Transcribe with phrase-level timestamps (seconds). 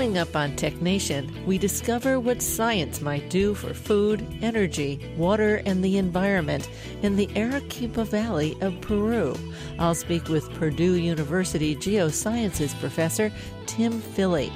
[0.00, 5.60] Coming up on Tech Nation, we discover what science might do for food, energy, water,
[5.66, 6.70] and the environment
[7.02, 9.36] in the Arequipa Valley of Peru.
[9.78, 13.30] I'll speak with Purdue University Geosciences professor
[13.66, 14.50] Tim Filley.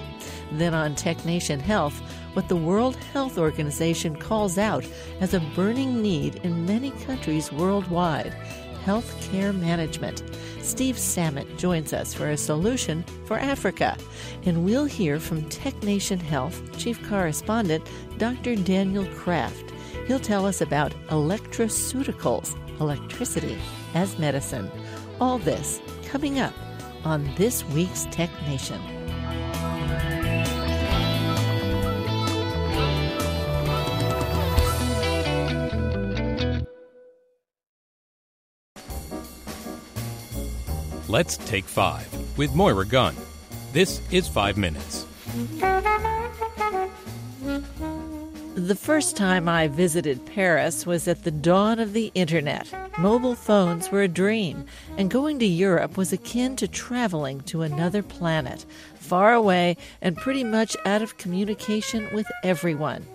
[0.52, 2.00] Then on Tech Nation Health,
[2.32, 4.86] what the World Health Organization calls out
[5.20, 8.34] as a burning need in many countries worldwide
[8.84, 10.22] health care management.
[10.64, 13.98] Steve Samet joins us for a solution for Africa.
[14.44, 17.86] And we'll hear from Tech Nation Health Chief Correspondent
[18.16, 18.56] Dr.
[18.56, 19.72] Daniel Kraft.
[20.06, 23.58] He'll tell us about electroceuticals, electricity
[23.92, 24.70] as medicine.
[25.20, 26.54] All this coming up
[27.04, 28.80] on this week's Tech Nation.
[41.14, 43.14] Let's Take Five with Moira Gunn.
[43.72, 45.06] This is Five Minutes.
[48.56, 52.68] The first time I visited Paris was at the dawn of the internet.
[52.98, 54.64] Mobile phones were a dream,
[54.98, 60.42] and going to Europe was akin to traveling to another planet, far away and pretty
[60.42, 63.06] much out of communication with everyone.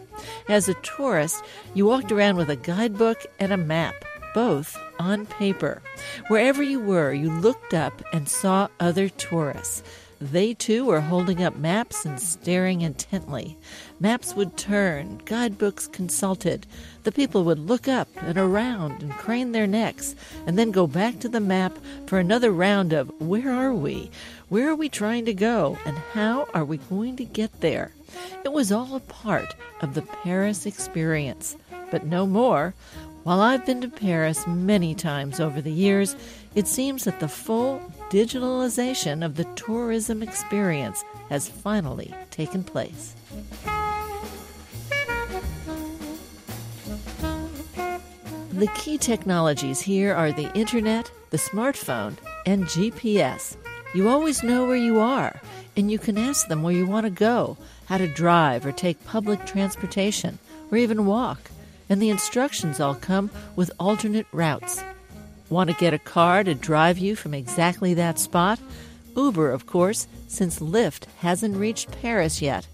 [0.48, 1.44] As a tourist,
[1.74, 5.82] you walked around with a guidebook and a map both on paper.
[6.28, 9.84] Wherever you were, you looked up and saw other tourists.
[10.22, 13.58] They too were holding up maps and staring intently.
[14.02, 16.68] Maps would turn, guidebooks consulted.
[17.04, 21.20] The people would look up and around and crane their necks, and then go back
[21.20, 24.12] to the map for another round of where are we?
[24.50, 25.78] Where are we trying to go?
[25.86, 27.94] And how are we going to get there?
[28.44, 31.56] It was all a part of the Paris experience,
[31.92, 32.74] but no more.
[33.24, 36.16] While I've been to Paris many times over the years,
[36.56, 43.16] it seems that the full digitalization of the tourism experience has finally taken place.
[48.54, 52.16] The key technologies here are the internet, the smartphone,
[52.46, 53.58] and GPS.
[53.94, 55.42] You always know where you are,
[55.76, 59.06] and you can ask them where you want to go, how to drive or take
[59.06, 60.40] public transportation,
[60.72, 61.52] or even walk
[61.90, 64.84] and the instructions all come with alternate routes.
[65.50, 68.60] Want to get a car to drive you from exactly that spot?
[69.18, 72.68] Uber, of course, since Lyft hasn't reached Paris yet.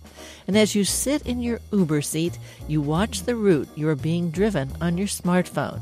[0.48, 2.38] And as you sit in your Uber seat,
[2.68, 5.82] you watch the route you are being driven on your smartphone.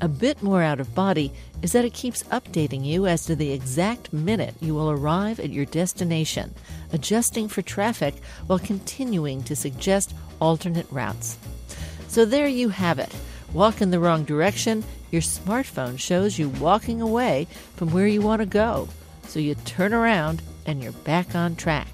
[0.00, 3.52] A bit more out of body is that it keeps updating you as to the
[3.52, 6.54] exact minute you will arrive at your destination,
[6.92, 8.14] adjusting for traffic
[8.46, 11.38] while continuing to suggest alternate routes.
[12.08, 13.14] So there you have it.
[13.52, 17.46] Walk in the wrong direction, your smartphone shows you walking away
[17.76, 18.88] from where you want to go.
[19.24, 21.88] So you turn around and you're back on track.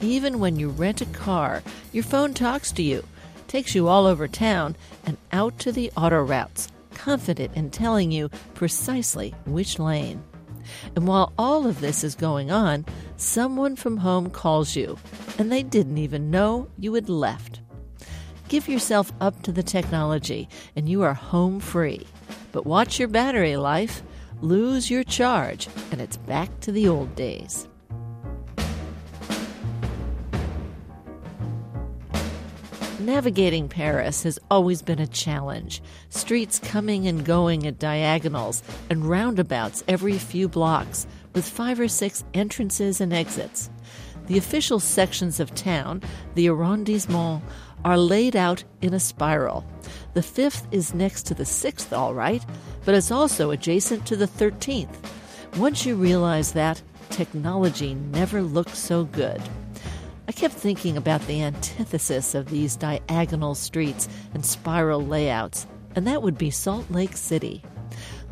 [0.00, 1.62] Even when you rent a car,
[1.92, 3.04] your phone talks to you,
[3.48, 8.28] takes you all over town and out to the auto routes, confident in telling you
[8.54, 10.22] precisely which lane.
[10.96, 14.98] And while all of this is going on, someone from home calls you,
[15.38, 17.60] and they didn't even know you had left.
[18.48, 22.06] Give yourself up to the technology and you are home free.
[22.52, 24.02] But watch your battery life,
[24.40, 27.68] lose your charge, and it's back to the old days.
[33.00, 35.82] Navigating Paris has always been a challenge.
[36.08, 42.24] Streets coming and going at diagonals and roundabouts every few blocks, with five or six
[42.32, 43.68] entrances and exits.
[44.26, 46.02] The official sections of town,
[46.34, 47.42] the arrondissement,
[47.84, 49.64] are laid out in a spiral.
[50.14, 52.44] The fifth is next to the sixth, all right,
[52.84, 55.12] but it's also adjacent to the thirteenth.
[55.56, 59.40] Once you realize that, technology never looked so good.
[60.26, 66.22] I kept thinking about the antithesis of these diagonal streets and spiral layouts, and that
[66.22, 67.62] would be Salt Lake City.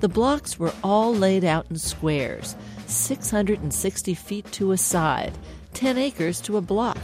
[0.01, 2.57] The blocks were all laid out in squares,
[2.87, 5.37] 660 feet to a side,
[5.75, 6.99] 10 acres to a block.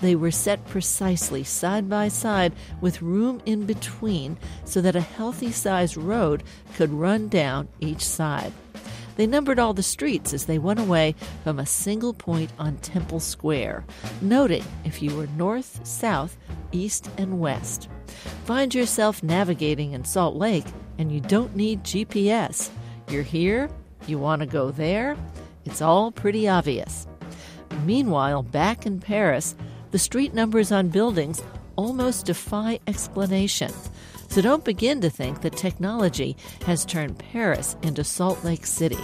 [0.00, 5.52] They were set precisely side by side with room in between so that a healthy
[5.52, 6.42] sized road
[6.74, 8.52] could run down each side.
[9.16, 13.20] They numbered all the streets as they went away from a single point on Temple
[13.20, 13.84] Square,
[14.20, 16.36] noting if you were north, south,
[16.70, 17.88] east, and west.
[18.44, 20.66] Find yourself navigating in Salt Lake
[20.98, 22.70] and you don't need GPS.
[23.08, 23.70] You're here,
[24.06, 25.16] you want to go there,
[25.64, 27.06] it's all pretty obvious.
[27.84, 29.54] Meanwhile, back in Paris,
[29.90, 31.42] the street numbers on buildings
[31.76, 33.72] almost defy explanation.
[34.28, 38.98] So don't begin to think that technology has turned Paris into Salt Lake City.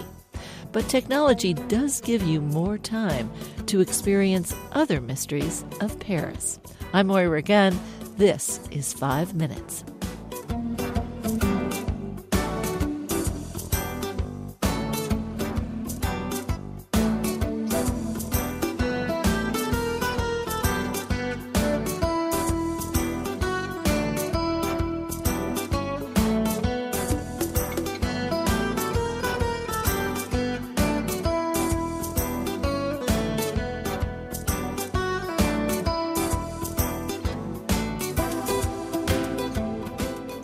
[0.73, 3.31] but technology does give you more time
[3.67, 6.59] to experience other mysteries of Paris.
[6.93, 7.79] I'm Moira Gunn.
[8.17, 9.85] This is 5 Minutes.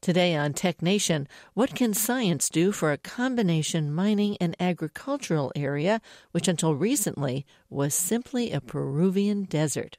[0.00, 6.00] Today on Tech Nation, what can science do for a combination mining and agricultural area
[6.30, 9.98] which until recently was simply a Peruvian desert?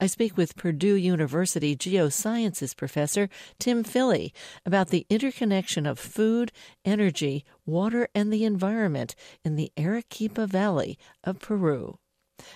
[0.00, 4.32] I speak with Purdue University geosciences professor Tim Filley
[4.64, 6.50] about the interconnection of food,
[6.84, 9.14] energy, water, and the environment
[9.44, 11.98] in the Arequipa Valley of Peru.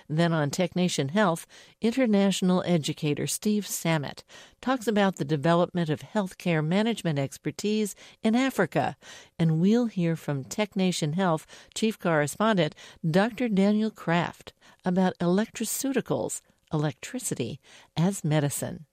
[0.07, 1.45] Then on Tech Nation Health,
[1.81, 4.23] international educator Steve Samet
[4.61, 8.95] talks about the development of healthcare management expertise in Africa.
[9.37, 12.75] And we'll hear from Tech Nation Health chief correspondent
[13.09, 13.47] Dr.
[13.47, 14.53] Daniel Kraft
[14.85, 16.41] about electroceuticals,
[16.73, 17.59] electricity
[17.95, 18.85] as medicine.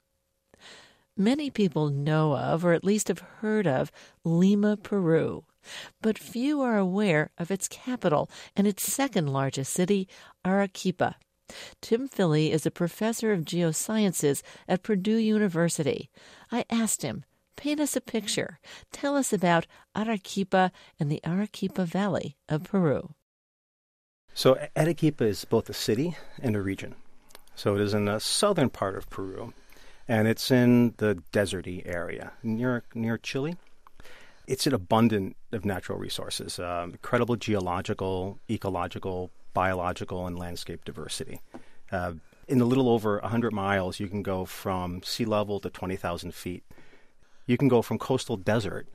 [1.17, 3.91] Many people know of, or at least have heard of,
[4.25, 5.45] Lima, Peru
[6.03, 10.09] but few are aware of its capital and its second largest city,
[10.47, 11.17] Arequipa.
[11.81, 16.11] Tim Filley is a professor of geosciences at Purdue University.
[16.51, 17.25] I asked him,
[17.57, 18.59] paint us a picture.
[18.93, 19.67] Tell us about
[19.97, 23.15] Arequipa and the Arequipa Valley of Peru.
[24.35, 26.95] So, Arequipa is both a city and a region.
[27.55, 29.55] So, it is in the southern part of Peru,
[30.07, 33.57] and it's in the deserty area near near Chile
[34.47, 41.41] it's an abundant of natural resources, um, incredible geological, ecological, biological, and landscape diversity.
[41.91, 42.15] Uh,
[42.49, 46.63] in a little over 100 miles, you can go from sea level to 20,000 feet.
[47.47, 48.87] You can go from coastal desert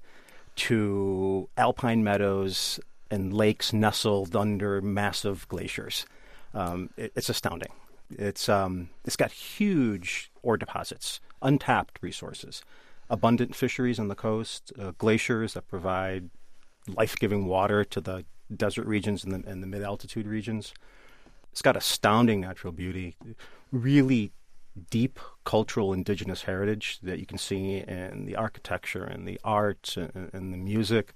[0.55, 6.05] to alpine meadows and lakes nestled under massive glaciers.
[6.53, 7.71] Um, it, it's astounding.
[8.09, 12.61] It's um, it's got huge ore deposits, untapped resources
[13.11, 16.29] abundant fisheries on the coast, uh, glaciers that provide
[16.87, 18.25] life giving water to the
[18.55, 20.73] desert regions and the, and the mid altitude regions.
[21.51, 23.17] It's got astounding natural beauty,
[23.71, 24.31] really
[24.89, 30.29] deep cultural indigenous heritage that you can see in the architecture and the art and,
[30.33, 31.13] and the music.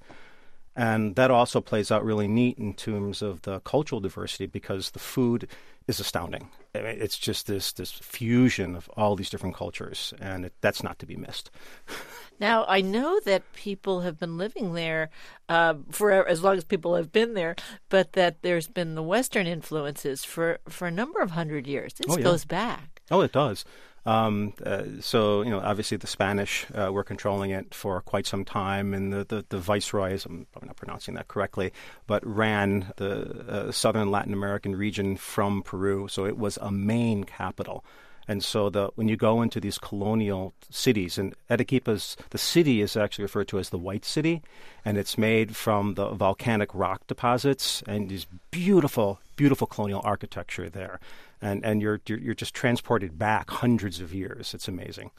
[0.76, 5.00] And that also plays out really neat in terms of the cultural diversity because the
[5.00, 5.48] food
[5.88, 6.50] is astounding.
[6.76, 11.06] It's just this this fusion of all these different cultures, and it, that's not to
[11.06, 11.52] be missed.
[12.40, 15.10] Now I know that people have been living there
[15.48, 17.56] uh, for as long as people have been there,
[17.90, 21.94] but that there's been the Western influences for for a number of hundred years.
[21.94, 22.24] This oh, yeah.
[22.24, 23.02] goes back.
[23.10, 23.64] Oh, it does.
[24.06, 28.46] Um, uh, so, you know, obviously the Spanish uh, were controlling it for quite some
[28.46, 31.74] time, and the, the, the, viceroys, I'm probably not pronouncing that correctly,
[32.06, 36.08] but ran the uh, southern Latin American region from Peru.
[36.08, 37.84] So it was a main capital.
[38.28, 42.98] And so the, when you go into these colonial cities, and Arequipa's, the city is
[42.98, 44.42] actually referred to as the White City,
[44.84, 51.00] and it's made from the volcanic rock deposits and these beautiful, beautiful colonial architecture there
[51.42, 54.54] and and you're, you're you're just transported back hundreds of years.
[54.54, 55.12] It's amazing.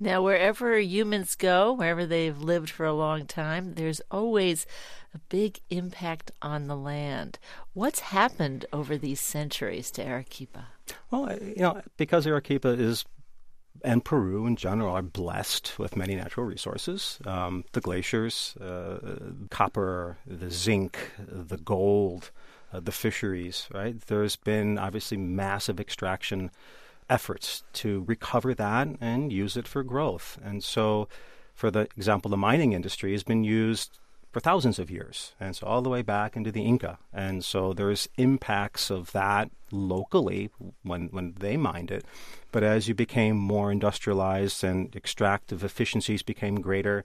[0.00, 4.66] Now, wherever humans go, wherever they've lived for a long time, there's always
[5.14, 7.38] a big impact on the land.
[7.72, 10.66] What's happened over these centuries to Arequipa?
[11.12, 13.04] Well, you know, because Arequipa is
[13.84, 19.18] and Peru in general are blessed with many natural resources um, the glaciers, uh,
[19.50, 22.30] copper, the zinc, the gold,
[22.72, 24.00] uh, the fisheries, right?
[24.00, 26.50] There's been obviously massive extraction
[27.10, 30.38] efforts to recover that and use it for growth.
[30.42, 31.08] And so,
[31.54, 33.98] for the example, the mining industry has been used
[34.32, 36.98] for thousands of years, and so all the way back into the Inca.
[37.12, 40.50] And so there's impacts of that locally
[40.82, 42.04] when when they mined it.
[42.50, 47.04] But as you became more industrialized and extractive efficiencies became greater,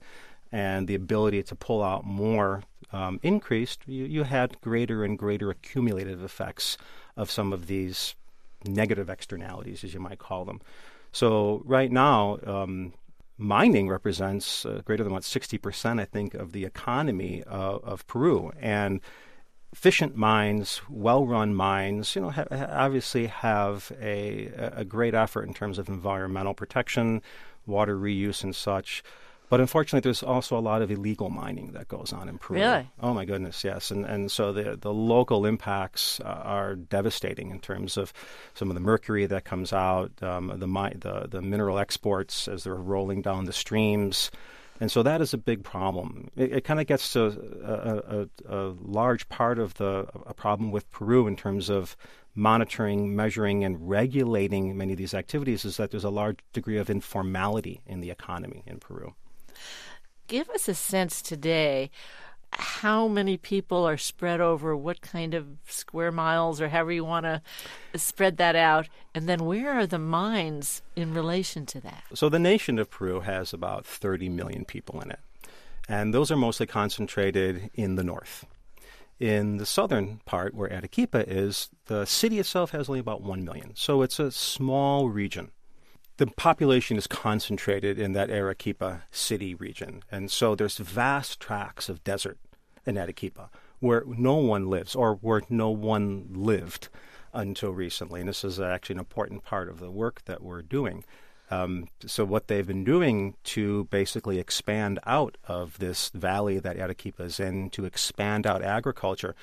[0.50, 5.50] and the ability to pull out more um, increased, you, you had greater and greater
[5.50, 6.78] accumulative effects
[7.16, 8.14] of some of these
[8.64, 10.60] negative externalities, as you might call them.
[11.12, 12.92] So right now, um,
[13.38, 18.52] mining represents uh, greater than what 60%, I think, of the economy uh, of Peru.
[18.60, 19.00] And
[19.72, 25.78] efficient mines, well-run mines, you know, ha- obviously have a, a great effort in terms
[25.78, 27.22] of environmental protection,
[27.66, 29.02] water reuse, and such.
[29.48, 32.60] But unfortunately, there's also a lot of illegal mining that goes on in Peru.
[32.60, 32.90] Really?
[33.00, 33.90] Oh my goodness, yes.
[33.90, 38.12] And and so the the local impacts uh, are devastating in terms of
[38.54, 42.74] some of the mercury that comes out, um, the, the the mineral exports as they're
[42.74, 44.30] rolling down the streams.
[44.80, 46.30] And so that is a big problem.
[46.36, 47.24] It, it kind of gets to
[47.64, 51.96] a, a, a, large part of the a problem with Peru in terms of
[52.36, 56.88] monitoring, measuring, and regulating many of these activities is that there's a large degree of
[56.88, 59.14] informality in the economy in Peru.
[60.28, 61.90] Give us a sense today
[62.52, 67.24] how many people are spread over what kind of square miles or however you want
[67.24, 67.42] to
[67.98, 72.04] spread that out and then where are the mines in relation to that?
[72.14, 75.20] So the nation of peru has about 30 million people in it
[75.88, 78.44] and those are mostly concentrated in the north.
[79.18, 83.72] In the southern part where arequipa is the city itself has only about 1 million.
[83.76, 85.52] So it's a small region
[86.18, 90.02] the population is concentrated in that Arequipa city region.
[90.10, 92.38] And so there's vast tracts of desert
[92.84, 96.88] in Arequipa where no one lives or where no one lived
[97.32, 98.20] until recently.
[98.20, 101.04] And this is actually an important part of the work that we're doing.
[101.50, 107.22] Um, so what they've been doing to basically expand out of this valley that Arequipa
[107.22, 109.34] is in, to expand out agriculture,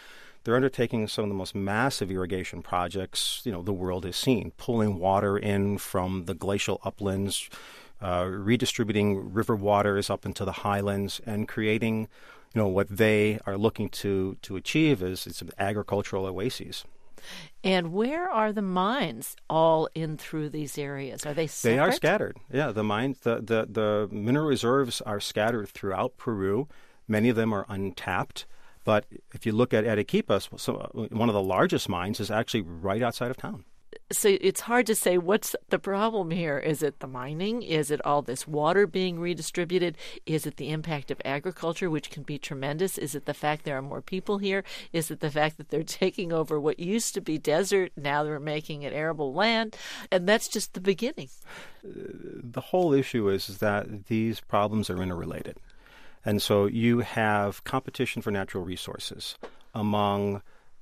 [0.46, 4.52] they're undertaking some of the most massive irrigation projects you know the world has seen,
[4.58, 7.50] pulling water in from the glacial uplands,
[8.02, 12.08] uh, redistributing river waters up into the highlands, and creating
[12.54, 16.86] you know what they are looking to to achieve is it's agricultural oases.
[17.64, 21.26] And where are the mines all in through these areas?
[21.26, 21.76] Are they separate?
[21.76, 22.38] They are scattered.
[22.54, 26.68] Yeah, the mines, the, the, the mineral reserves are scattered throughout Peru.
[27.08, 28.46] Many of them are untapped.
[28.86, 32.62] But if you look at Arequipa, so uh, one of the largest mines is actually
[32.62, 33.66] right outside of town.
[34.12, 36.60] So it's hard to say what's the problem here.
[36.60, 37.64] Is it the mining?
[37.64, 39.98] Is it all this water being redistributed?
[40.28, 43.00] Is it the impact of agriculture, which can be tremendous?
[43.00, 44.64] Is it the fact there are more people here?
[44.94, 48.40] Is it the fact that they're taking over what used to be desert, now they're
[48.40, 49.76] making it arable land?
[50.12, 51.30] And that's just the beginning.
[51.84, 55.58] The whole issue is, is that these problems are interrelated.
[56.26, 59.38] And so you have competition for natural resources
[59.74, 60.42] among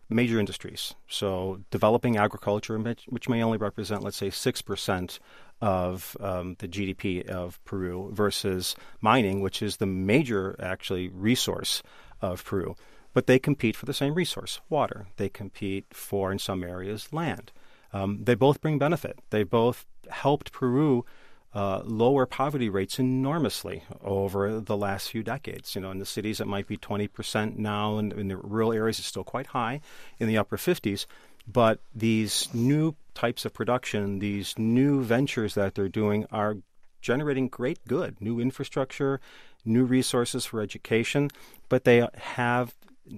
[0.10, 0.94] major industries.
[1.08, 5.20] So developing agriculture, which may only represent, let's say, 6%
[5.62, 11.84] of um, the GDP of Peru, versus mining, which is the major, actually, resource
[12.22, 12.76] of Peru.
[13.14, 15.08] But they compete for the same resource, water.
[15.18, 17.52] They compete for, in some areas, land.
[17.92, 19.20] Um, they both bring benefit.
[19.30, 21.06] They both helped Peru
[21.54, 25.76] uh, lower poverty rates enormously over the last few decades.
[25.76, 29.00] You know, in the cities it might be 20% now, and in the rural areas
[29.00, 29.82] it's still quite high,
[30.20, 31.06] in the upper 50s.
[31.46, 36.58] But these new types of production, these new ventures that they're doing, are
[37.02, 39.20] generating great good, new infrastructure,
[39.66, 41.30] new resources for education,
[41.70, 42.74] but they have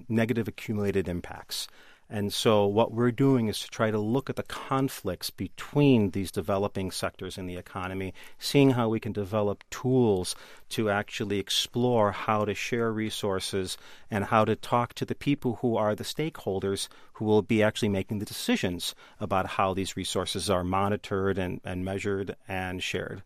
[0.08, 1.68] negative accumulated impacts.
[2.08, 6.30] And so, what we're doing is to try to look at the conflicts between these
[6.30, 10.36] developing sectors in the economy, seeing how we can develop tools
[10.68, 13.76] to actually explore how to share resources
[14.08, 17.88] and how to talk to the people who are the stakeholders who will be actually
[17.88, 23.22] making the decisions about how these resources are monitored and, and measured and shared.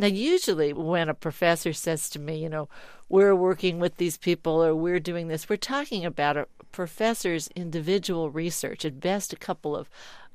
[0.00, 2.70] Now, usually when a professor says to me, you know,
[3.10, 8.30] we're working with these people or we're doing this, we're talking about a professor's individual
[8.30, 9.90] research, at best, a couple of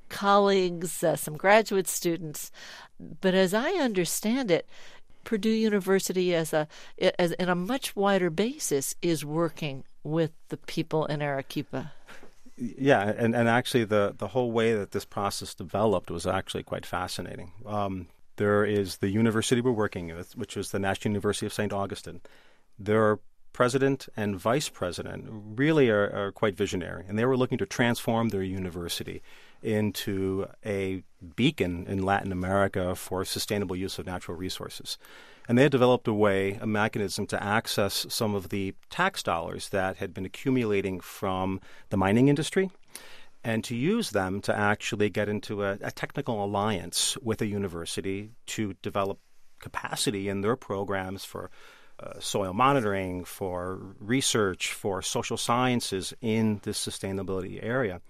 [0.07, 2.51] colleagues, uh, some graduate students.
[2.99, 4.67] But as I understand it,
[5.23, 6.67] Purdue University, as a
[7.19, 11.91] as in a much wider basis, is working with the people in Arequipa.
[12.55, 16.85] Yeah, and, and actually, the, the whole way that this process developed was actually quite
[16.85, 17.51] fascinating.
[17.65, 21.71] Um, there is the university we're working with, which is the National University of St.
[21.71, 22.21] Augustine.
[22.77, 23.19] Their
[23.53, 28.29] president and vice president really are, are quite visionary, and they were looking to transform
[28.29, 29.21] their university
[29.63, 31.01] into a
[31.35, 34.97] beacon in Latin America for sustainable use of natural resources.
[35.47, 39.69] And they had developed a way, a mechanism to access some of the tax dollars
[39.69, 42.71] that had been accumulating from the mining industry
[43.45, 48.31] and to use them to actually get into a, a technical alliance with a university
[48.47, 49.19] to develop
[49.59, 51.51] capacity in their programs for
[51.99, 58.01] uh, soil monitoring, for research, for social sciences in this sustainability area.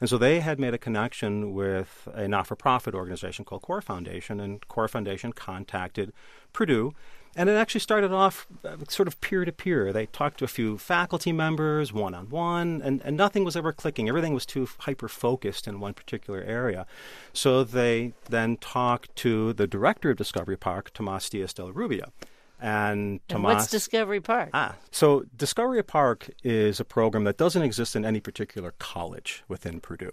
[0.00, 3.80] And so they had made a connection with a not for profit organization called Core
[3.80, 6.12] Foundation, and Core Foundation contacted
[6.52, 6.92] Purdue.
[7.36, 9.92] And it actually started off uh, sort of peer to peer.
[9.92, 14.08] They talked to a few faculty members, one on one, and nothing was ever clicking.
[14.08, 16.86] Everything was too hyper focused in one particular area.
[17.32, 22.12] So they then talked to the director of Discovery Park, Tomas Diaz de la Rubia.
[22.60, 24.50] And, Tomas, and what's Discovery Park?
[24.54, 29.80] Ah, so Discovery Park is a program that doesn't exist in any particular college within
[29.80, 30.12] Purdue.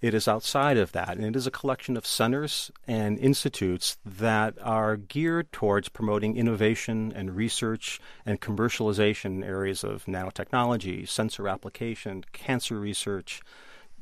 [0.00, 4.54] It is outside of that, and it is a collection of centers and institutes that
[4.62, 12.24] are geared towards promoting innovation and research and commercialization in areas of nanotechnology, sensor application,
[12.32, 13.42] cancer research,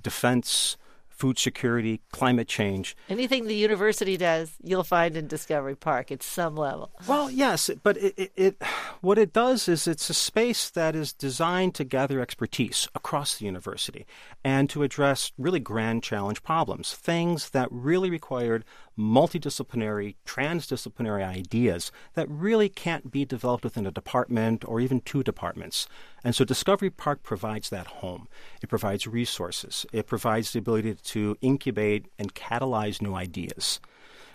[0.01, 0.77] defense,
[1.19, 2.97] food security, climate change.
[3.09, 6.93] Anything the university does, you'll find in Discovery Park at some level.
[7.09, 8.63] Well, yes, but it, it, it,
[9.01, 13.47] what it does is it's a space that is designed to gather expertise across the
[13.47, 14.07] university
[14.45, 18.65] and to address really grand challenge problems, things that really required
[18.99, 25.87] multidisciplinary, transdisciplinary ideas that really can't be developed within a department or even two departments.
[26.25, 28.29] And so Discovery Park provides that home.
[28.63, 29.87] It provides resources.
[29.93, 33.81] It provides the ability to incubate and catalyze new ideas.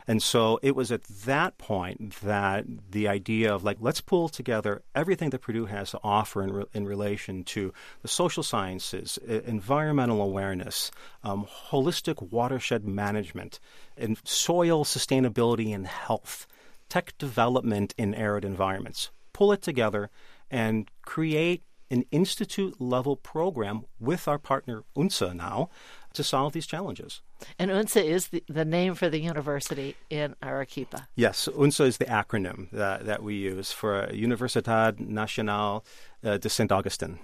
[0.07, 4.83] And so it was at that point that the idea of like, let's pull together
[4.93, 9.41] everything that Purdue has to offer in, re- in relation to the social sciences, I-
[9.45, 10.91] environmental awareness,
[11.23, 13.59] um, holistic watershed management,
[13.97, 16.47] and soil sustainability and health,
[16.89, 19.11] tech development in arid environments.
[19.31, 20.09] Pull it together
[20.51, 25.69] and create an institute level program with our partner UNSA now
[26.13, 27.21] to solve these challenges.
[27.59, 31.07] And UNSA is the, the name for the university in Arequipa.
[31.15, 35.85] Yes, UNSA is the acronym that, that we use for Universidad Nacional
[36.23, 36.71] uh, de St.
[36.71, 37.19] Augustine.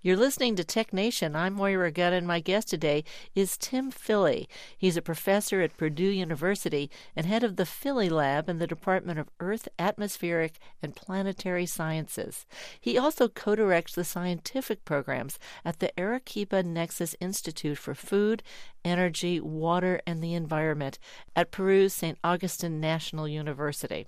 [0.00, 1.36] You're listening to Tech Nation.
[1.36, 4.46] I'm Moira Gunn, and my guest today is Tim Filley.
[4.76, 9.18] He's a professor at Purdue University and head of the Filley Lab in the Department
[9.18, 12.46] of Earth, Atmospheric, and Planetary Sciences.
[12.80, 18.42] He also co directs the scientific programs at the Arequipa Nexus Institute for Food,
[18.84, 20.98] Energy, Water, and the Environment
[21.36, 22.18] at Peru's St.
[22.24, 24.06] Augustine National University.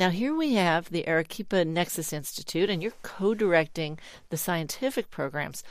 [0.00, 3.98] Now, here we have the Arequipa Nexus Institute, and you're co directing
[4.30, 5.62] the scientific programs.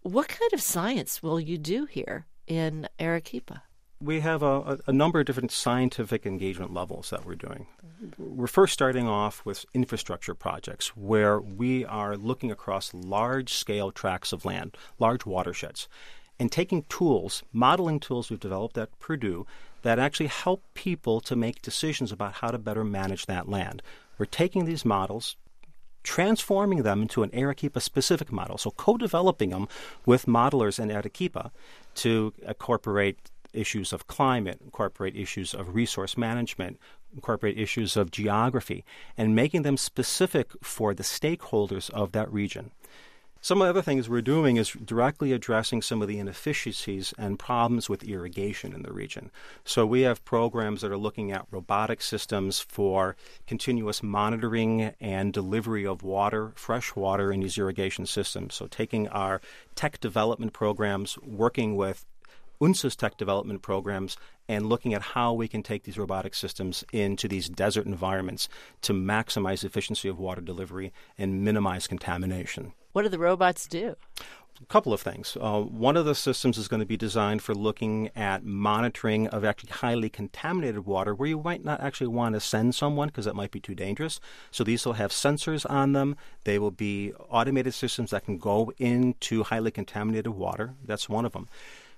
[0.00, 3.64] What kind of science will you do here in Arequipa?
[4.00, 7.66] We have a, a, number of different scientific engagement levels that we're doing.
[8.16, 14.32] We're first starting off with infrastructure projects where we are looking across large scale tracts
[14.32, 15.88] of land, large watersheds,
[16.40, 19.46] and taking tools, modeling tools we've developed at Purdue
[19.82, 23.82] that actually help people to make decisions about how to better manage that land.
[24.18, 25.36] We're taking these models,
[26.02, 28.58] transforming them into an Arequipa specific model.
[28.58, 29.68] So co developing them
[30.04, 31.52] with modelers in Arequipa
[31.96, 36.78] to incorporate issues of climate, incorporate issues of resource management,
[37.14, 38.84] incorporate issues of geography,
[39.16, 42.70] and making them specific for the stakeholders of that region.
[43.40, 47.38] Some of the other things we're doing is directly addressing some of the inefficiencies and
[47.38, 49.30] problems with irrigation in the region.
[49.64, 53.14] So we have programs that are looking at robotic systems for
[53.46, 58.56] continuous monitoring and delivery of water, fresh water in these irrigation systems.
[58.56, 59.40] So taking our
[59.76, 62.04] tech development programs, working with
[62.60, 64.16] UNSA's tech development programs
[64.48, 68.48] and looking at how we can take these robotic systems into these desert environments
[68.82, 72.72] to maximize efficiency of water delivery and minimize contamination.
[72.92, 73.96] What do the robots do?
[74.60, 75.36] A couple of things.
[75.40, 79.44] Uh, one of the systems is going to be designed for looking at monitoring of
[79.44, 83.36] actually highly contaminated water where you might not actually want to send someone because that
[83.36, 84.18] might be too dangerous.
[84.50, 86.16] So these will have sensors on them.
[86.42, 90.74] They will be automated systems that can go into highly contaminated water.
[90.84, 91.48] That's one of them.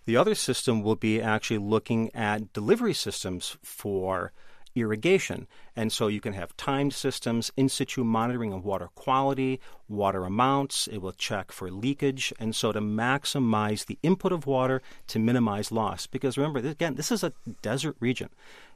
[0.05, 4.33] The other system will be actually looking at delivery systems for
[4.75, 5.47] irrigation.
[5.77, 10.87] And so you can have timed systems, in situ monitoring of water quality, water amounts.
[10.87, 12.33] It will check for leakage.
[12.39, 16.07] And so to maximize the input of water to minimize loss.
[16.07, 18.31] Because remember, again, this is a desert region.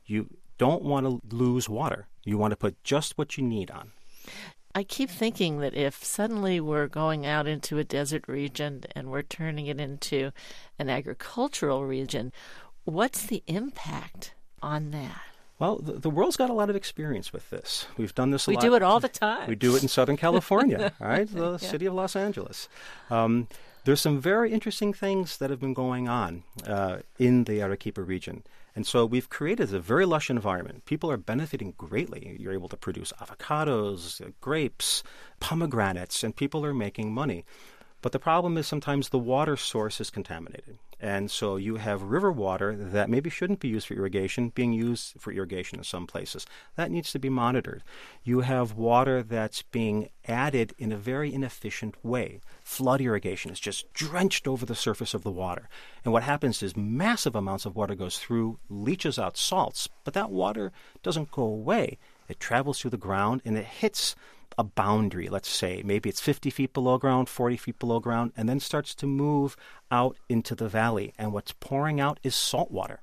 [0.07, 0.29] You
[0.59, 2.07] don't want to lose water.
[2.25, 3.93] You want to put just what you need on.
[4.77, 9.23] I keep thinking that if suddenly we're going out into a desert region and we're
[9.23, 10.33] turning it into
[10.81, 12.33] an agricultural region,
[12.83, 15.23] what's the impact on that?
[15.59, 17.87] Well, the, the, world's got a lot of experience with this.
[17.97, 18.47] We've done this.
[18.47, 18.63] we lot.
[18.63, 19.49] do it all the time.
[19.49, 21.33] We do it in Southern California, right?
[21.33, 21.57] The yeah.
[21.57, 22.69] city of Los Angeles.
[23.09, 23.47] Um,
[23.85, 28.43] there's some very interesting things that have been going on uh, in the Arequipa region.
[28.75, 30.85] And so we've created a very lush environment.
[30.85, 32.37] People are benefiting greatly.
[32.41, 35.05] You're able to produce avocados, grapes,
[35.39, 37.45] pomegranates, and people are making money.
[38.03, 40.79] But the problem is sometimes the water source is contaminated.
[41.05, 45.21] And so you have river water that maybe shouldn't be used for irrigation being used
[45.21, 46.47] for irrigation in some places.
[46.77, 47.83] That needs to be monitored.
[48.23, 52.41] You have water that's being added in a very inefficient way.
[52.63, 55.69] Flood irrigation is just drenched over the surface of the water.
[56.05, 60.31] And what happens is massive amounts of water goes through, leaches out salts, but that
[60.31, 61.99] water doesn't go away.
[62.31, 64.17] It travels through the ground and it hits
[64.59, 65.83] a boundary, let's say.
[65.85, 69.57] Maybe it's 50 feet below ground, 40 feet below ground, and then starts to move
[69.91, 71.15] out into the valley.
[71.19, 73.01] And what's pouring out is salt water.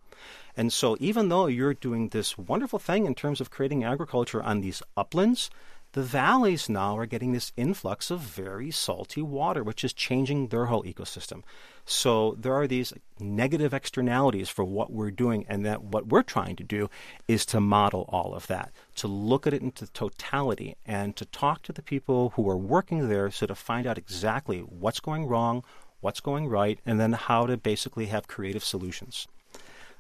[0.56, 4.62] And so, even though you're doing this wonderful thing in terms of creating agriculture on
[4.62, 5.50] these uplands,
[5.94, 10.68] the valleys now are getting this influx of very salty water, which is changing their
[10.68, 11.44] whole ecosystem.
[11.86, 16.56] So there are these negative externalities for what we're doing, and that what we're trying
[16.58, 16.90] to do
[17.28, 21.64] is to model all of that, to look at it into totality, and to talk
[21.64, 25.64] to the people who are working there so to find out exactly what's going wrong,
[26.00, 29.28] what's going right, and then how to basically have creative solutions.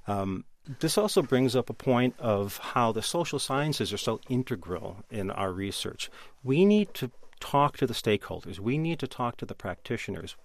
[0.07, 0.45] Um,
[0.79, 5.31] this also brings up a point of how the social sciences are so integral in
[5.31, 6.09] our research.
[6.43, 10.35] We need to talk to the stakeholders, we need to talk to the practitioners.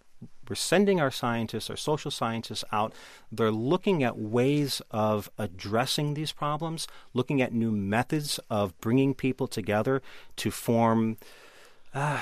[0.48, 2.94] We're sending our scientists, our social scientists out.
[3.30, 9.46] They're looking at ways of addressing these problems, looking at new methods of bringing people
[9.46, 10.00] together
[10.36, 11.18] to form
[11.92, 12.20] uh,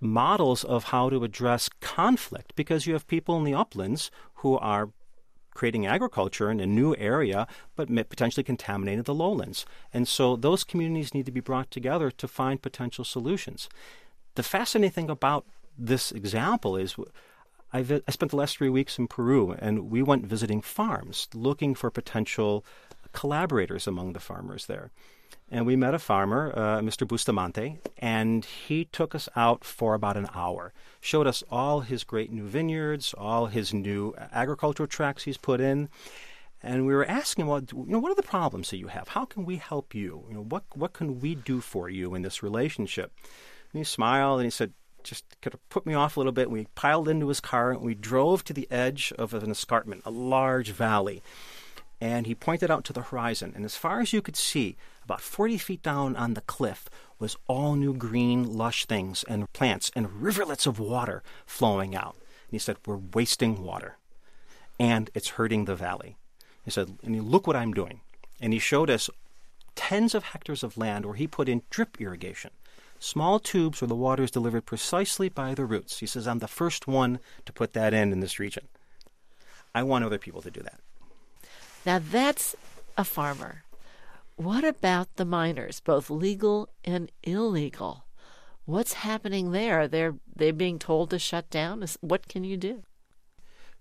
[0.00, 4.90] models of how to address conflict because you have people in the uplands who are
[5.58, 7.44] creating agriculture in a new area,
[7.74, 9.66] but potentially contaminated the lowlands.
[9.92, 13.68] And so those communities need to be brought together to find potential solutions.
[14.36, 15.44] The fascinating thing about
[15.76, 16.94] this example is
[17.72, 21.26] I, vi- I spent the last three weeks in Peru, and we went visiting farms,
[21.34, 22.64] looking for potential
[23.12, 24.92] collaborators among the farmers there
[25.50, 27.06] and we met a farmer, uh, Mr.
[27.06, 30.72] Bustamante, and he took us out for about an hour.
[31.00, 35.88] Showed us all his great new vineyards, all his new agricultural tracts he's put in,
[36.62, 39.08] and we were asking, well, you know, what are the problems that you have?
[39.08, 40.24] How can we help you?
[40.28, 43.12] You know, what what can we do for you in this relationship?
[43.72, 44.72] And he smiled and he said,
[45.04, 46.50] just kind of put me off a little bit.
[46.50, 50.10] We piled into his car and we drove to the edge of an escarpment, a
[50.10, 51.22] large valley.
[52.00, 55.20] And he pointed out to the horizon, and as far as you could see, about
[55.20, 60.22] 40 feet down on the cliff was all new green, lush things and plants and
[60.22, 62.14] rivulets of water flowing out.
[62.14, 63.96] And he said, We're wasting water,
[64.78, 66.16] and it's hurting the valley.
[66.64, 68.00] He said, And look what I'm doing.
[68.40, 69.10] And he showed us
[69.74, 72.50] tens of hectares of land where he put in drip irrigation.
[73.00, 76.00] Small tubes where the water is delivered precisely by the roots.
[76.00, 78.66] He says, I'm the first one to put that in in this region.
[79.74, 80.80] I want other people to do that.
[81.88, 82.54] Now that's
[82.98, 83.64] a farmer.
[84.36, 88.04] What about the miners, both legal and illegal?
[88.66, 89.88] What's happening there?
[89.88, 91.82] They're they being told to shut down.
[92.02, 92.82] What can you do?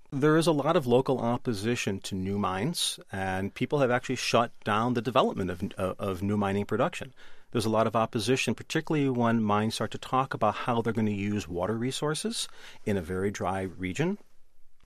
[0.09, 4.51] There is a lot of local opposition to new mines, and people have actually shut
[4.63, 7.13] down the development of, uh, of new mining production.
[7.51, 11.07] There's a lot of opposition, particularly when mines start to talk about how they're going
[11.07, 12.47] to use water resources
[12.85, 14.17] in a very dry region.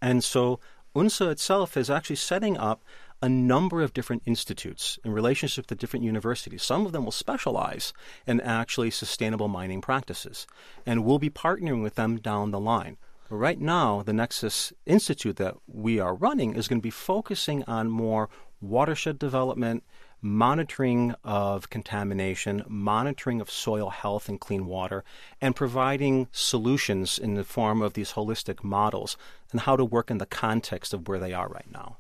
[0.02, 0.60] And so
[0.96, 2.84] UNSA itself is actually setting up
[3.22, 6.64] a number of different institutes in relationship to different universities.
[6.64, 7.94] Some of them will specialize
[8.26, 10.48] in actually sustainable mining practices,
[10.86, 12.98] and we'll be partnering with them down the line.
[13.30, 17.90] Right now, the Nexus Institute that we are running is going to be focusing on
[17.90, 18.28] more
[18.60, 19.84] watershed development,
[20.22, 25.04] monitoring of contamination, monitoring of soil health and clean water,
[25.40, 29.18] and providing solutions in the form of these holistic models
[29.52, 31.98] and how to work in the context of where they are right now.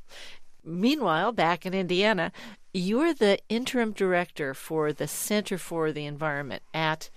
[0.63, 2.31] Meanwhile, back in Indiana,
[2.73, 7.09] you're the interim director for the Center for the Environment at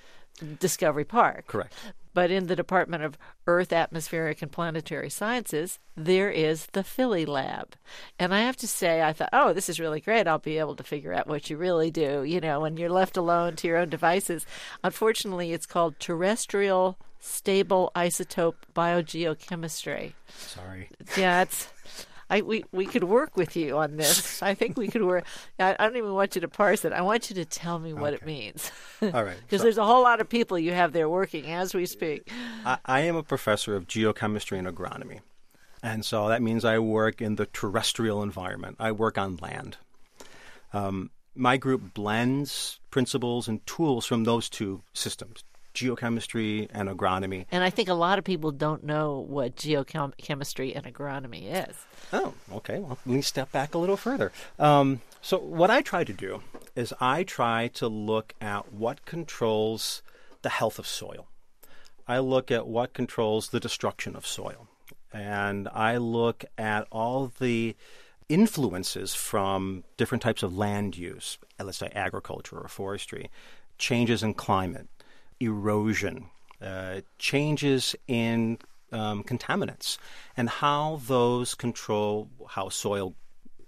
[0.59, 1.47] Discovery Park.
[1.47, 1.75] Correct.
[2.13, 7.75] But in the Department of Earth, Atmospheric, and Planetary Sciences, there is the Filley Lab.
[8.21, 10.29] And I have to say, I thought, oh, this is really great.
[10.29, 13.17] I'll be able to figure out what you really do, you know, when you're left
[13.17, 14.47] alone to your own devices.
[14.85, 20.13] Unfortunately, it's called Terrestrial Stable Isotope Biogeochemistry.
[20.29, 20.91] Sorry.
[21.17, 21.69] Yeah, it's.
[22.31, 24.43] I we we could work with you on this.
[24.43, 25.25] I think we could work.
[25.59, 26.93] I, I, don't even want you to parse it.
[26.93, 28.23] I want you to tell me what okay.
[28.23, 28.73] it means.
[29.03, 29.37] All right.
[29.41, 32.31] Because so, there's a whole lot of people you have there working as we speak.
[32.65, 35.21] I, I am a professor of geochemistry and agronomy,
[35.83, 38.77] and so that means I work in the terrestrial environment.
[38.79, 39.77] I work on land.
[40.73, 47.47] Um, my group blends principles and tools from those two systems geochemistry and agronomy.
[47.51, 51.77] And I think a lot of people don't know what geochemistry and agronomy is.
[52.13, 52.79] Oh, okay.
[52.79, 54.33] Well, let me step back a little further.
[54.59, 56.43] Um, so, what I try to do
[56.77, 60.03] is I try to look at what controls
[60.43, 61.27] the health of soil.
[62.07, 64.69] I look at what controls the destruction of soil.
[65.13, 67.77] and I look at all the
[68.29, 73.31] influences from different types of land use, let's say agriculture or forestry,
[73.79, 74.89] changes in climate,
[75.45, 76.31] erosion,
[76.63, 78.59] uh, changes in
[78.93, 79.99] um, contaminants,
[80.37, 83.15] and how those control how soil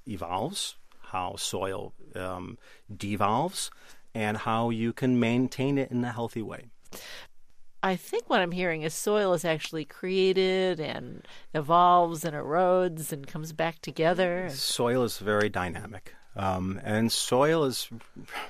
[0.06, 2.58] evolves, how soil um,
[2.94, 3.70] devolves,
[4.14, 6.66] and how you can maintain it in a healthy way.
[7.82, 11.22] I think what I'm hearing is soil is actually created and
[11.54, 14.48] evolves and erodes and comes back together.
[14.50, 16.14] Soil is very dynamic.
[16.36, 17.88] Um, and soil is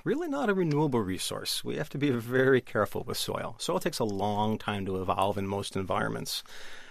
[0.02, 1.62] really not a renewable resource.
[1.62, 3.54] We have to be very careful with soil.
[3.58, 6.42] Soil takes a long time to evolve in most environments.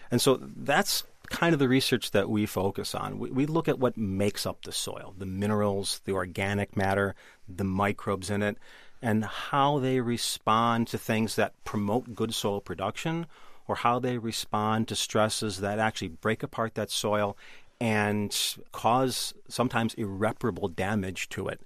[0.10, 3.20] And so that's kind of the research that we focus on.
[3.20, 7.16] We, we look at what makes up the soil the minerals, the organic matter,
[7.50, 8.58] the microbes in it,
[9.02, 13.26] and how they respond to things that promote good soil production
[13.68, 17.36] or how they respond to stresses that actually break apart that soil
[17.80, 21.62] and cause sometimes irreparable damage to it.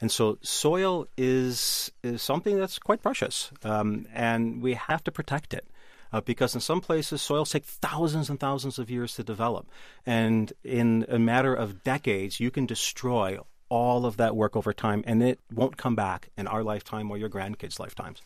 [0.00, 5.54] And so, soil is is something that's quite precious, um, and we have to protect
[5.54, 5.66] it.
[6.12, 9.68] Uh, because in some places soils take thousands and thousands of years to develop.
[10.06, 13.36] And in a matter of decades, you can destroy
[13.68, 17.18] all of that work over time, and it won't come back in our lifetime or
[17.18, 18.22] your grandkids' lifetimes.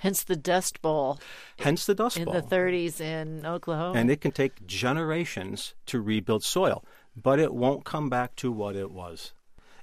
[0.00, 1.18] Hence the Dust Bowl.
[1.58, 2.34] Hence the Dust Bowl.
[2.34, 3.98] In the 30s in Oklahoma.
[3.98, 6.84] And it can take generations to rebuild soil,
[7.16, 9.32] but it won't come back to what it was.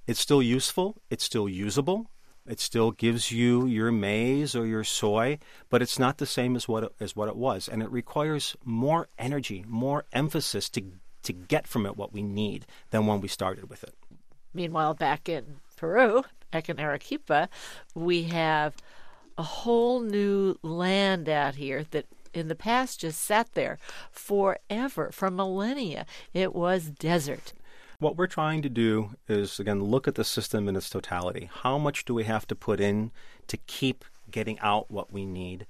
[0.07, 2.09] It's still useful, it's still usable,
[2.47, 6.67] it still gives you your maize or your soy, but it's not the same as
[6.67, 10.83] what it, as what it was, and it requires more energy, more emphasis to
[11.25, 13.93] to get from it what we need than when we started with it.
[14.53, 17.49] Meanwhile, back in Peru, back in Arequipa,
[17.93, 18.75] we have
[19.37, 23.77] a whole new land out here that in the past just sat there
[24.11, 26.05] forever, for millennia.
[26.33, 27.53] It was desert.
[27.99, 31.49] What we're trying to do is, again, look at the system in its totality.
[31.61, 33.11] How much do we have to put in
[33.47, 35.65] to keep getting out what we need?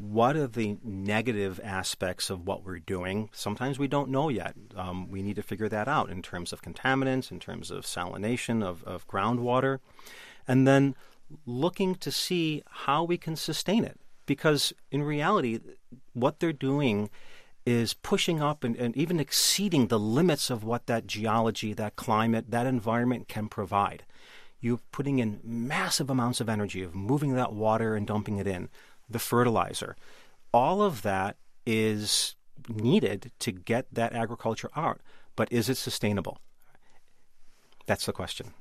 [0.00, 3.28] what are the negative aspects of what we're doing?
[3.32, 4.54] Sometimes we don't know yet.
[4.74, 8.64] Um, we need to figure that out in terms of contaminants, in terms of salination
[8.64, 9.80] of, of groundwater,
[10.48, 10.94] and then
[11.46, 13.98] looking to see how we can sustain it.
[14.26, 15.60] Because in reality,
[16.12, 17.10] what they're doing
[17.66, 22.50] is pushing up and, and even exceeding the limits of what that geology, that climate,
[22.50, 24.04] that environment can provide.
[24.60, 28.68] You're putting in massive amounts of energy of moving that water and dumping it in
[29.08, 29.96] the fertilizer.
[30.52, 32.34] All of that is
[32.68, 35.00] needed to get that agriculture out,
[35.36, 36.38] but is it sustainable?
[37.86, 38.52] That's the question.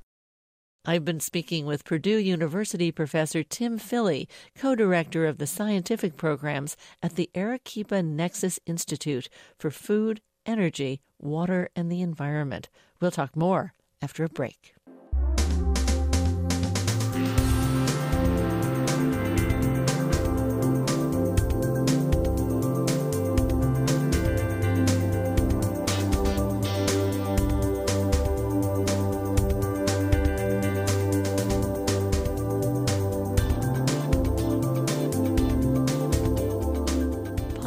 [0.85, 6.77] I've been speaking with Purdue University professor Tim Filley, co director of the scientific programs
[7.03, 12.69] at the Arequipa Nexus Institute for Food, Energy, Water, and the Environment.
[13.01, 14.73] We'll talk more after a break.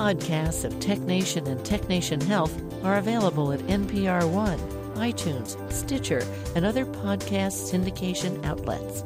[0.03, 4.59] Podcasts of TechNation and TechNation Health are available at NPR One,
[4.97, 9.05] iTunes, Stitcher, and other podcast syndication outlets.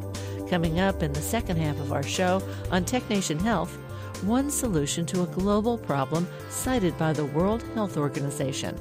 [0.49, 3.77] Coming up in the second half of our show on TechNation Health,
[4.23, 8.75] one solution to a global problem cited by the World Health Organization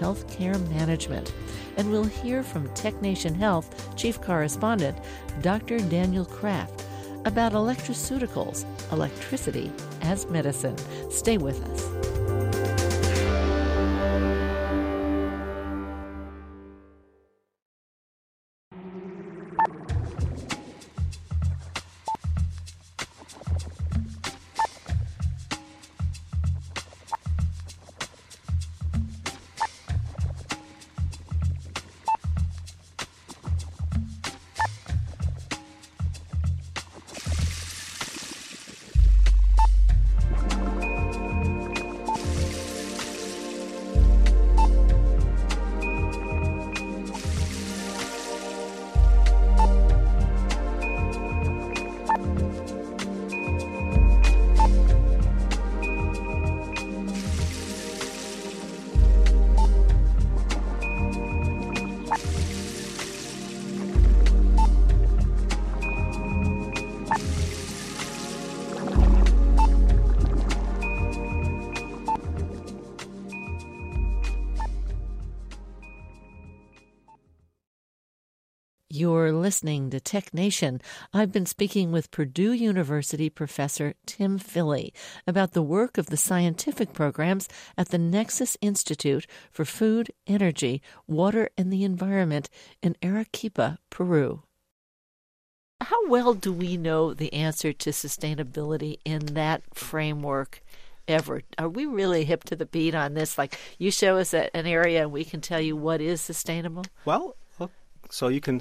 [0.00, 1.30] healthcare management.
[1.76, 4.96] And we'll hear from TechNation Health Chief Correspondent
[5.42, 5.78] Dr.
[5.78, 6.86] Daniel Kraft
[7.24, 10.76] about electroceuticals, electricity as medicine.
[11.10, 11.99] Stay with us.
[79.50, 80.80] Listening to Tech Nation.
[81.12, 84.92] I've been speaking with Purdue University professor Tim Filley
[85.26, 91.48] about the work of the scientific programs at the Nexus Institute for Food, Energy, Water,
[91.58, 92.48] and the Environment
[92.80, 94.44] in Arequipa, Peru.
[95.80, 100.62] How well do we know the answer to sustainability in that framework?
[101.08, 103.36] Ever are we really hip to the beat on this?
[103.36, 106.84] Like you show us an area, and we can tell you what is sustainable.
[107.04, 107.34] Well,
[108.10, 108.60] so you can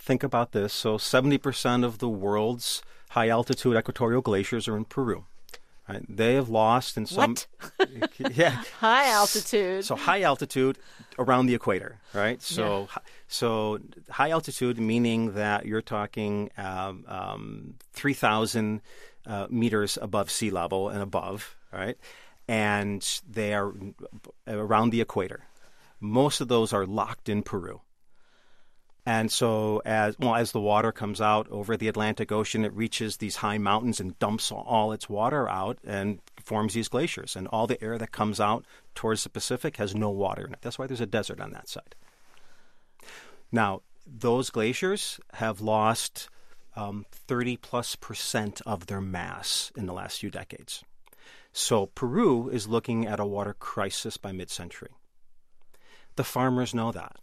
[0.00, 0.72] think about this.
[0.72, 5.26] So 70% of the world's high altitude equatorial glaciers are in Peru.
[5.88, 6.04] Right?
[6.08, 7.34] They have lost in some
[7.76, 7.88] what?
[8.36, 9.84] yeah high altitude.
[9.84, 10.78] So high altitude
[11.18, 12.40] around the equator, right?
[12.40, 12.98] So yeah.
[13.26, 18.82] so high altitude meaning that you're talking um, um, three thousand
[19.26, 21.96] uh, meters above sea level and above, right?
[22.46, 23.74] And they are
[24.46, 25.46] around the equator.
[25.98, 27.80] Most of those are locked in Peru.
[29.10, 33.16] And so, as well as the water comes out over the Atlantic Ocean, it reaches
[33.16, 37.34] these high mountains and dumps all its water out and forms these glaciers.
[37.34, 40.60] And all the air that comes out towards the Pacific has no water in it.
[40.62, 41.96] That's why there's a desert on that side.
[43.50, 46.28] Now, those glaciers have lost
[46.76, 50.84] um, 30 plus percent of their mass in the last few decades.
[51.52, 54.90] So, Peru is looking at a water crisis by mid century.
[56.14, 57.16] The farmers know that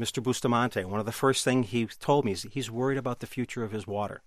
[0.00, 0.22] Mr.
[0.22, 3.62] Bustamante, one of the first things he told me is he's worried about the future
[3.62, 4.22] of his water.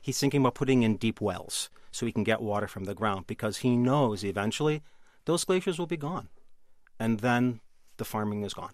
[0.00, 3.26] He's thinking about putting in deep wells so he can get water from the ground
[3.26, 4.82] because he knows eventually
[5.26, 6.30] those glaciers will be gone.
[6.98, 7.60] And then
[7.98, 8.72] the farming is gone.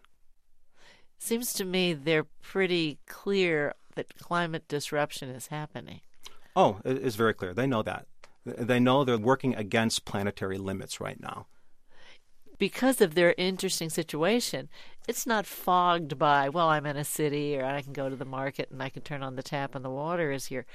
[1.19, 6.03] Seems to me they're pretty clear that climate disruption is happening.
[6.55, 7.53] Oh, it's very clear.
[7.53, 8.07] They know that.
[8.45, 11.47] They know they're working against planetary limits right now
[12.59, 14.69] because of their interesting situation,
[15.07, 18.25] it's not fogged by, well, I'm in a city or I can go to the
[18.25, 20.67] market and I can turn on the tap and the water is here.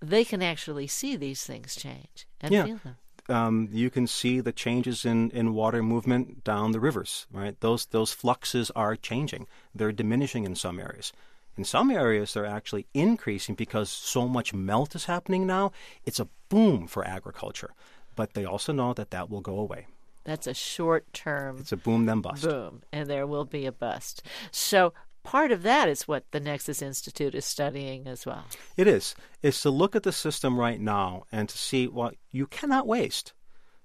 [0.00, 2.64] They can actually see these things change and yeah.
[2.64, 2.96] feel them.
[3.28, 7.58] Um, you can see the changes in, in water movement down the rivers, right?
[7.60, 9.46] Those those fluxes are changing.
[9.72, 11.12] They're diminishing in some areas.
[11.56, 15.70] In some areas, they're actually increasing because so much melt is happening now.
[16.04, 17.74] It's a boom for agriculture,
[18.16, 19.86] but they also know that that will go away.
[20.24, 21.58] That's a short term.
[21.58, 22.44] It's a boom then bust.
[22.44, 24.22] Boom, and there will be a bust.
[24.50, 28.44] So part of that is what the Nexus Institute is studying as well.
[28.76, 29.14] It is.
[29.42, 33.32] It's to look at the system right now and to see what you cannot waste.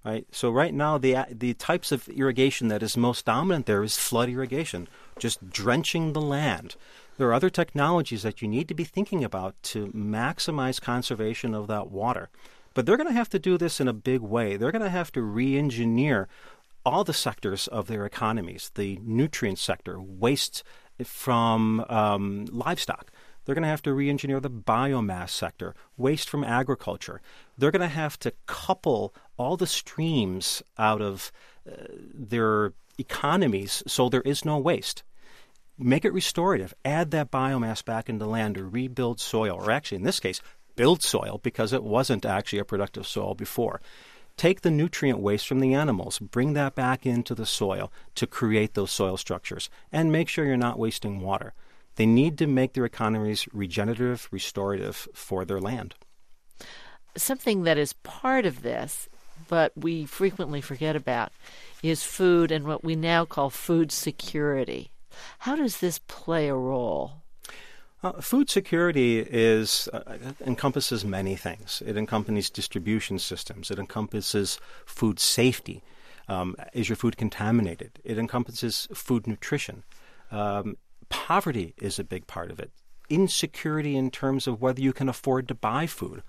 [0.06, 0.26] Right.
[0.32, 4.30] So right now, the the types of irrigation that is most dominant there is flood
[4.30, 4.88] irrigation,
[5.20, 6.78] just drenching the land.
[7.18, 11.68] There are other technologies that you need to be thinking about to maximize conservation of
[11.68, 12.30] that water.
[12.78, 14.56] But they're going to have to do this in a big way.
[14.56, 16.28] They're going to have to re engineer
[16.86, 20.64] all the sectors of their economies the nutrient sector, waste
[21.04, 23.10] from um, livestock.
[23.44, 27.20] They're going to have to re engineer the biomass sector, waste from agriculture.
[27.58, 31.32] They're going to have to couple all the streams out of
[31.68, 35.02] uh, their economies so there is no waste.
[35.80, 36.76] Make it restorative.
[36.86, 40.42] Add that biomass back into land to rebuild soil, or actually, in this case,
[40.78, 43.82] build soil because it wasn't actually a productive soil before.
[44.38, 48.76] Take the nutrient waste from the animals, bring that back into the soil to create
[48.76, 51.54] those soil structures, and make sure you're not wasting water.
[51.96, 55.96] They need to make their economies regenerative, restorative for their land.
[57.18, 59.10] Something that is part of this,
[59.48, 61.32] but we frequently forget about,
[61.82, 64.92] is food and what we now call food security.
[65.40, 67.24] How does this play a role?
[68.08, 70.00] Uh, food security is uh,
[70.46, 71.84] encompasses many things.
[71.86, 73.70] It encompasses distribution systems.
[73.70, 75.84] It encompasses food safety.
[76.30, 78.00] Um, is your food contaminated?
[78.06, 79.84] It encompasses food nutrition.
[80.32, 80.78] Um,
[81.10, 82.72] poverty is a big part of it.
[83.10, 86.24] Insecurity in terms of whether you can afford to buy food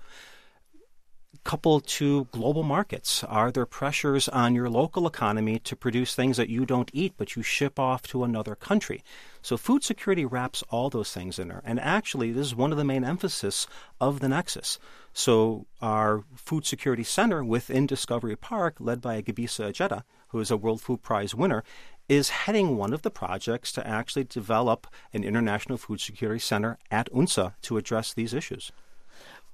[1.43, 3.23] coupled to global markets?
[3.23, 7.35] Are there pressures on your local economy to produce things that you don't eat but
[7.35, 9.03] you ship off to another country?
[9.41, 11.61] So food security wraps all those things in there.
[11.65, 13.67] And actually, this is one of the main emphasis
[13.99, 14.79] of the Nexus.
[15.13, 20.57] So our food security center within Discovery Park, led by Gebisa Ejeta, who is a
[20.57, 21.63] World Food Prize winner,
[22.07, 27.11] is heading one of the projects to actually develop an international food security center at
[27.13, 28.71] UNSA to address these issues.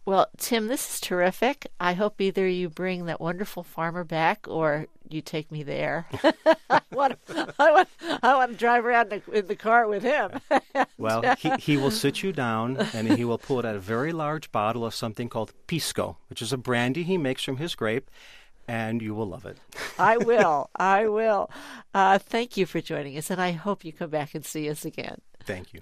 [0.06, 1.66] Well, Tim, this is terrific.
[1.80, 6.08] I hope either you bring that wonderful farmer back or you take me there.
[6.70, 7.18] I, want,
[7.58, 7.90] I, want,
[8.22, 10.40] I want to drive around in the car with him.
[11.00, 14.52] well, he, he will sit you down and he will pull out a very large
[14.52, 18.12] bottle of something called Pisco, which is a brandy he makes from his grape,
[18.68, 19.58] and you will love it.
[19.98, 20.70] I will.
[20.76, 21.50] I will.
[21.96, 24.86] Uh, thank you for joining us, and I hope you come back and see us
[24.86, 25.22] again.
[25.46, 25.82] Thank you.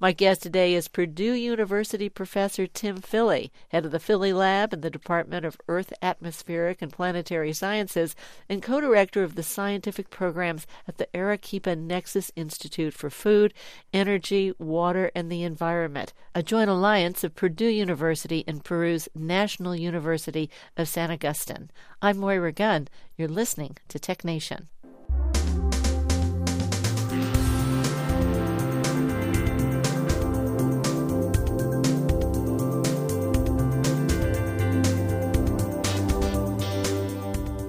[0.00, 4.80] My guest today is Purdue University professor Tim Filley, head of the Filley Lab in
[4.80, 8.16] the Department of Earth, Atmospheric, and Planetary Sciences,
[8.48, 13.54] and co director of the scientific programs at the Arequipa Nexus Institute for Food,
[13.92, 20.50] Energy, Water, and the Environment, a joint alliance of Purdue University and Peru's National University
[20.76, 21.70] of San Agustin.
[22.02, 22.88] I'm Moira Gunn.
[23.16, 24.68] You're listening to Tech Nation.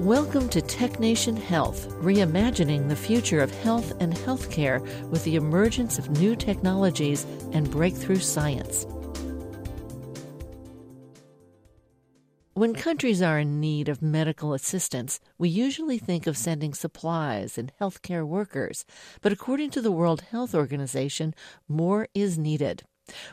[0.08, 4.80] Welcome to TechNation Health, reimagining the future of health and healthcare
[5.10, 8.86] with the emergence of new technologies and breakthrough science.
[12.54, 17.74] When countries are in need of medical assistance, we usually think of sending supplies and
[17.82, 18.86] healthcare workers,
[19.20, 21.36] but according to the World Health Organization,
[21.68, 22.84] more is needed.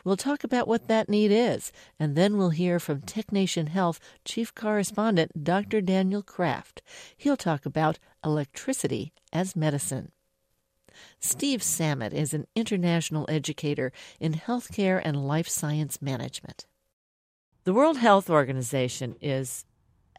[0.05, 4.55] We'll talk about what that need is, and then we'll hear from TechNation Health Chief
[4.55, 5.81] Correspondent Dr.
[5.81, 6.83] Daniel Kraft.
[7.17, 10.13] He'll talk about electricity as medicine.
[11.21, 16.67] Steve Samet is an international educator in healthcare and life science management.
[17.65, 19.65] The World Health Organization is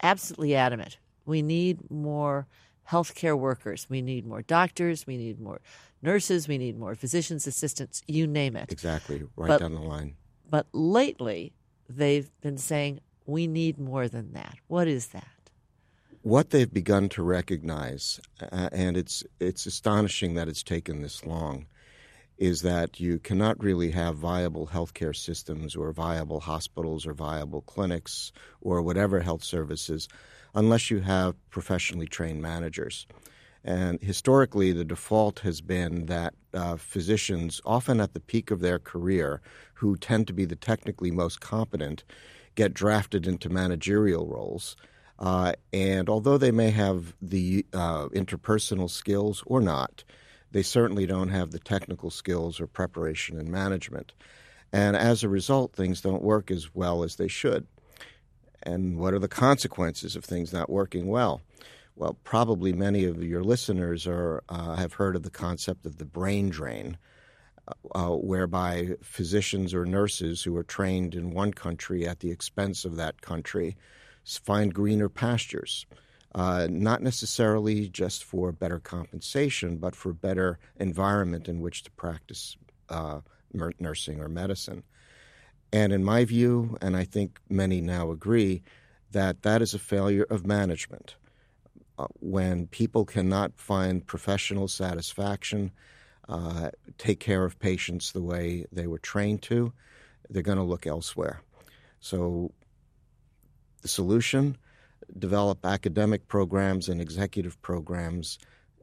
[0.01, 0.97] absolutely adamant.
[1.25, 2.47] We need more
[2.89, 3.87] healthcare workers.
[3.89, 5.07] We need more doctors.
[5.07, 5.61] We need more
[6.05, 8.71] nurses, we need more physicians, assistants, you name it.
[8.71, 10.15] Exactly, right but, down the line.
[10.49, 11.53] But lately,
[11.89, 14.55] they've been saying we need more than that.
[14.67, 15.27] What is that?
[16.21, 21.67] What they've begun to recognize, uh, and it's it's astonishing that it's taken this long,
[22.37, 28.31] is that you cannot really have viable healthcare systems or viable hospitals or viable clinics
[28.61, 30.07] or whatever health services
[30.53, 33.05] unless you have professionally trained managers.
[33.65, 38.77] And historically, the default has been that uh, physicians, often at the peak of their
[38.77, 39.41] career,
[39.73, 42.03] who tend to be the technically most competent,
[42.53, 44.75] get drafted into managerial roles.
[45.17, 50.03] Uh, and although they may have the uh, interpersonal skills or not,
[50.51, 54.13] they certainly don't have the technical skills or preparation and management.
[54.71, 57.65] And as a result, things don't work as well as they should.
[58.61, 61.41] And what are the consequences of things not working well?
[61.95, 66.05] Well, probably many of your listeners are uh, have heard of the concept of the
[66.05, 66.97] brain drain,
[67.67, 72.83] uh, uh, whereby physicians or nurses who are trained in one country at the expense
[72.85, 73.77] of that country
[74.25, 75.85] find greener pastures.
[76.33, 82.57] Uh, not necessarily just for better compensation, but for better environment in which to practice
[82.89, 83.21] uh,
[83.79, 84.83] nursing or medicine.
[85.71, 88.63] And in my view, and I think many now agree,
[89.11, 91.15] that that is a failure of management.
[91.97, 95.71] Uh, when people cannot find professional satisfaction,
[96.27, 99.71] uh, take care of patients the way they were trained to,
[100.29, 101.41] they're going to look elsewhere.
[101.99, 102.51] So,
[103.81, 104.57] the solution
[105.17, 108.39] develop academic programs and executive programs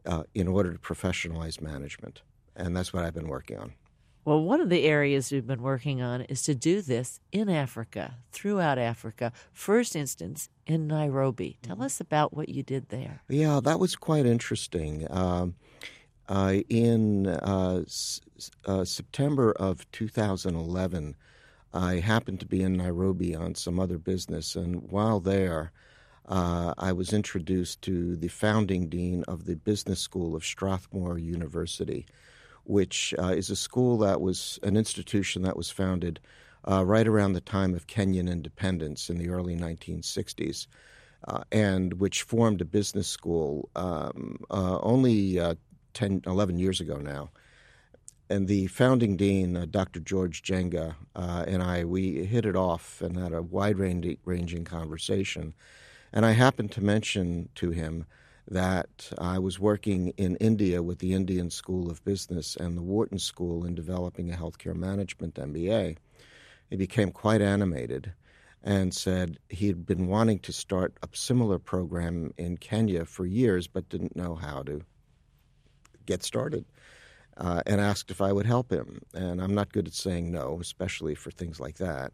[0.06, 2.22] uh, in order to professionalize management.
[2.54, 3.72] And that's what I've been working on.
[4.24, 8.18] Well, one of the areas we've been working on is to do this in Africa,
[8.30, 9.32] throughout Africa.
[9.52, 11.58] First instance in Nairobi.
[11.62, 11.84] Tell mm-hmm.
[11.84, 13.22] us about what you did there.
[13.28, 15.08] Yeah, that was quite interesting.
[15.10, 15.56] Um,
[16.28, 18.20] uh, in uh, s-
[18.64, 21.16] uh, September of 2011,
[21.74, 25.72] I happened to be in Nairobi on some other business, and while there,
[26.28, 32.06] uh, I was introduced to the founding dean of the business school of Strathmore University
[32.64, 36.20] which uh, is a school that was an institution that was founded
[36.68, 40.66] uh, right around the time of Kenyan independence in the early 1960s,
[41.26, 45.54] uh, and which formed a business school um, uh, only uh,
[45.94, 47.30] 10, 11 years ago now.
[48.30, 50.00] And the founding dean, uh, Dr.
[50.00, 55.52] George Njenga, and I, we hit it off and had a wide ranging conversation.
[56.12, 58.06] And I happened to mention to him
[58.48, 63.18] that I was working in India with the Indian School of Business and the Wharton
[63.18, 65.96] School in developing a healthcare management MBA.
[66.70, 68.12] He became quite animated
[68.62, 73.66] and said he had been wanting to start a similar program in Kenya for years
[73.66, 74.82] but didn't know how to
[76.06, 76.64] get started.
[77.34, 79.00] Uh, and asked if I would help him.
[79.14, 82.12] And I'm not good at saying no, especially for things like that.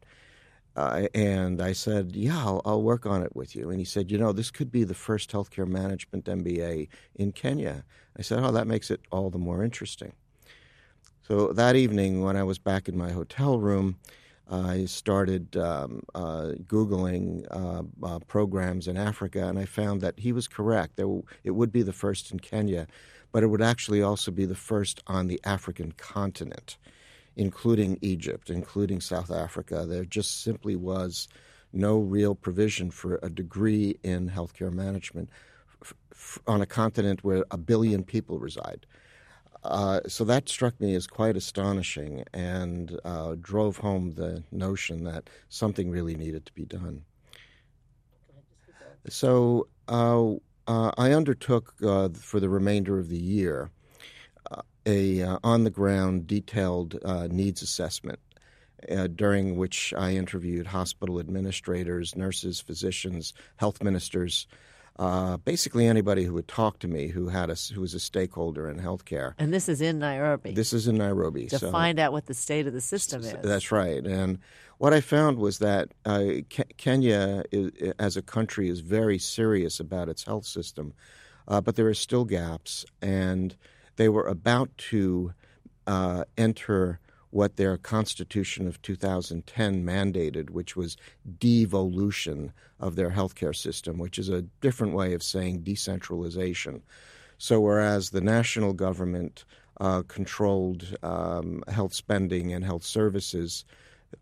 [0.79, 3.71] Uh, and I said, Yeah, I'll, I'll, work on it with you.
[3.71, 7.83] And he said, You know, this could be the first healthcare management MBA in Kenya.
[8.17, 10.13] I said, Oh, that makes it all the more interesting.
[11.27, 13.97] So that evening, when I was back in my hotel room,
[14.49, 20.31] I started um, uh, Googling uh, uh programs in Africa, and I found that he
[20.31, 20.95] was correct.
[20.95, 21.09] There,
[21.43, 22.87] it would be the first in Kenya,
[23.33, 26.79] but it would actually also be the first on the African continent,
[27.39, 29.87] including Egypt, including South Africa.
[29.87, 31.29] There just simply was
[31.73, 35.31] no real provision for a degree in healthcare management
[35.81, 38.87] f- f- on a continent where a billion people reside.
[39.63, 45.31] Uh, so that struck me as quite astonishing and uh, drove home the notion that
[45.49, 47.05] something really needed to be done.
[49.09, 50.33] So uh,
[50.67, 53.71] uh I undertook uh, for the remainder of the year
[54.89, 56.99] uh, a on the ground detailed
[57.31, 58.19] needs assessment.
[59.17, 64.47] during which I interviewed hospital administrators, nurses, physicians, health ministers,
[64.99, 68.69] uh, basically anybody who would talk to me who had a who was a stakeholder
[68.69, 69.35] in healthcare.
[69.39, 70.53] And this is in Nairobi.
[70.53, 73.35] This is in Nairobi to so, find out what the state of the system is.
[73.43, 74.05] That's right.
[74.05, 74.41] And
[74.79, 79.79] what I found was that uh, Ke- Kenya, is, as a country, is very serious
[79.79, 80.95] about its health system,
[81.47, 83.57] uh, but there are still gaps, and
[83.99, 85.35] they were about to
[85.87, 90.97] uh, enter what their Constitution of 2010 mandated, which was
[91.39, 96.81] devolution of their healthcare system, which is a different way of saying decentralization.
[97.39, 99.45] So, whereas the national government
[99.81, 103.65] uh, controlled um, health spending and health services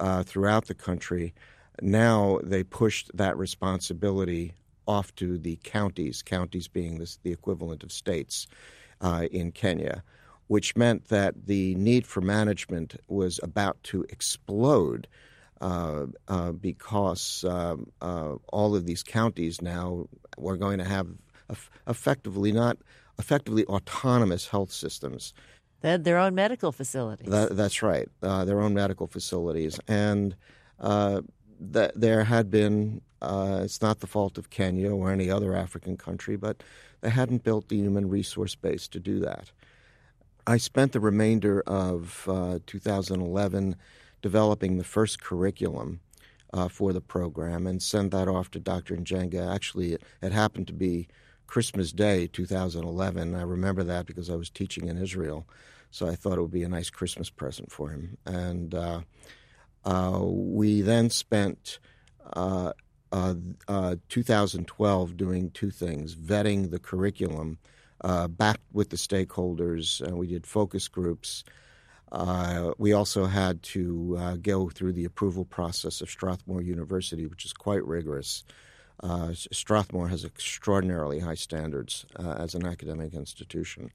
[0.01, 1.35] uh, throughout the country,
[1.83, 4.55] now they pushed that responsibility
[4.89, 8.47] off to the counties, counties being this, the equivalent of states
[9.01, 10.03] uh, in Kenya
[10.49, 15.09] which meant that the need for management was about to explode
[15.61, 21.09] uh, uh, because um, uh, all of these counties now were going to have
[21.87, 22.77] effectively not
[23.19, 25.33] effectively autonomous health systems.
[25.81, 27.29] They had their own medical facilities.
[27.29, 30.37] That, that's right, uh, their own medical facilities, and
[30.81, 31.23] uh,
[31.61, 33.01] that there had been.
[33.23, 36.63] Uh, it's not the fault of Kenya or any other African country, but
[37.01, 39.51] they hadn't built the human resource base to do that.
[40.47, 43.77] I spent the remainder of uh, 2011
[44.23, 46.01] developing the first curriculum
[46.53, 48.97] uh, for the program and sent that off to Dr.
[48.97, 49.53] Njenga.
[49.53, 51.09] Actually, it, it, happened to be
[51.47, 53.35] Christmas Day 2011.
[53.35, 55.47] I remember that because I was teaching in Israel,
[55.91, 58.17] so I thought it would be a nice Christmas present for him.
[58.25, 59.01] And uh,
[59.85, 61.79] uh we then spent
[62.33, 62.73] uh,
[63.13, 67.59] uh, 2012 doing two things vetting the curriculum
[68.03, 70.07] uh, back with the stakeholders.
[70.07, 71.45] Uh, we did focus groups.
[72.13, 77.45] Uh, we also had to uh, go through the approval process of Strathmore University, which
[77.45, 78.45] is quite rigorous.
[79.03, 83.91] Uh, Strathmore has extraordinarily high standards uh, as an academic institution.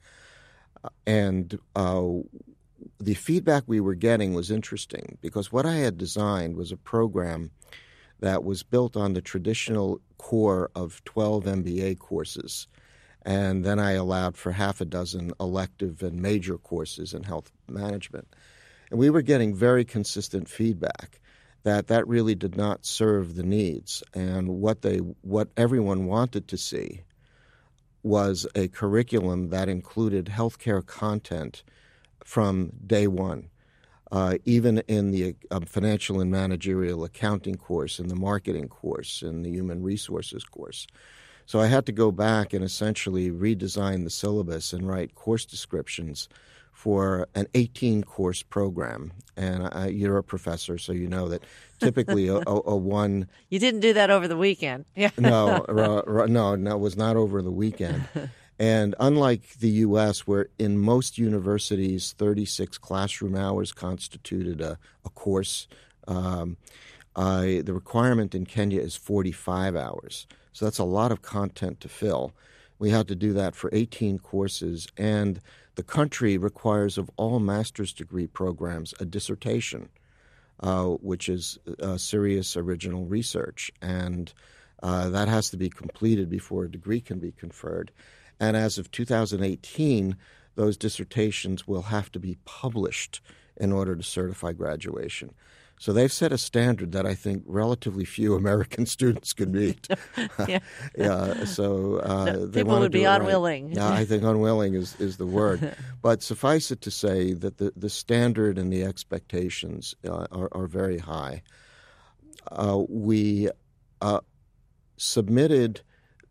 [1.07, 1.59] and
[2.99, 7.51] the feedback we were getting was interesting because what I had designed was a program
[8.21, 12.67] that was built on the traditional core of 12 MBA courses
[13.23, 18.27] and then I allowed for half a dozen elective and major courses in health management.
[18.89, 21.19] And we were getting very consistent feedback
[21.63, 24.01] that that really did not serve the needs.
[24.13, 27.03] And what they what everyone wanted to see
[28.01, 31.63] was a curriculum that included healthcare content
[32.23, 33.50] from day one.
[34.11, 39.43] Uh, even in the uh, financial and managerial accounting course, in the marketing course, in
[39.43, 40.85] the human resources course.
[41.45, 46.27] So I had to go back and essentially redesign the syllabus and write course descriptions
[46.71, 49.11] for an 18 course program.
[49.37, 51.43] And I, you're a professor, so you know that
[51.79, 53.27] typically a, a, a, one.
[53.49, 54.85] You didn't do that over the weekend.
[54.95, 55.11] Yeah.
[55.17, 55.65] no,
[56.27, 58.03] no, no, it was not over the weekend.
[58.61, 65.67] And unlike the U.S., where in most universities 36 classroom hours constituted a, a course,
[66.07, 66.57] um,
[67.15, 70.27] the requirement in Kenya is 45 hours.
[70.53, 72.33] So that's a lot of content to fill.
[72.77, 75.41] We had to do that for 18 courses, and
[75.73, 79.89] the country requires of all master's degree programs a dissertation,
[80.59, 84.31] uh, which is uh, serious original research, and
[84.83, 87.91] uh, that has to be completed before a degree can be conferred.
[88.41, 90.17] And as of 2018,
[90.55, 93.21] those dissertations will have to be published
[93.55, 95.35] in order to certify graduation.
[95.79, 99.87] So they've set a standard that I think relatively few American students could meet.
[100.47, 100.59] yeah.
[100.97, 101.45] yeah.
[101.45, 103.67] So uh, they people would be unwilling.
[103.67, 103.77] Right.
[103.77, 105.75] Yeah, I think unwilling is, is the word.
[106.01, 110.67] but suffice it to say that the, the standard and the expectations uh, are, are
[110.67, 111.43] very high.
[112.51, 113.49] Uh, we
[114.01, 114.19] uh,
[114.97, 115.81] submitted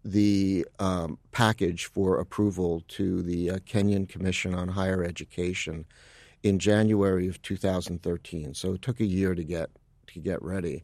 [0.05, 5.85] the um, package for approval to the uh, Kenyan Commission on Higher Education
[6.43, 8.55] in January of 2013.
[8.55, 9.71] So it took a year to get
[10.09, 10.83] to get ready.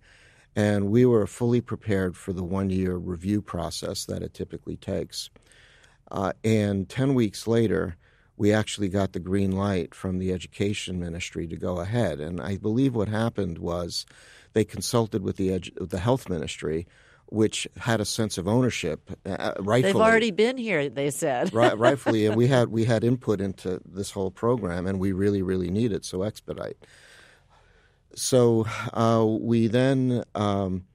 [0.55, 5.31] And we were fully prepared for the one year review process that it typically takes.
[6.11, 7.97] Uh, and 10 weeks later,
[8.37, 12.21] we actually got the green light from the education ministry to go ahead.
[12.21, 14.07] And I believe what happened was
[14.53, 16.87] they consulted with the, edu- the health ministry,
[17.29, 19.11] which had a sense of ownership.
[19.24, 21.53] Uh, rightfully, They've already been here, they said.
[21.53, 25.43] right, rightfully, and we had we had input into this whole program, and we really,
[25.43, 26.05] really need it.
[26.05, 26.77] So expedite.
[28.14, 30.87] So uh, we then um,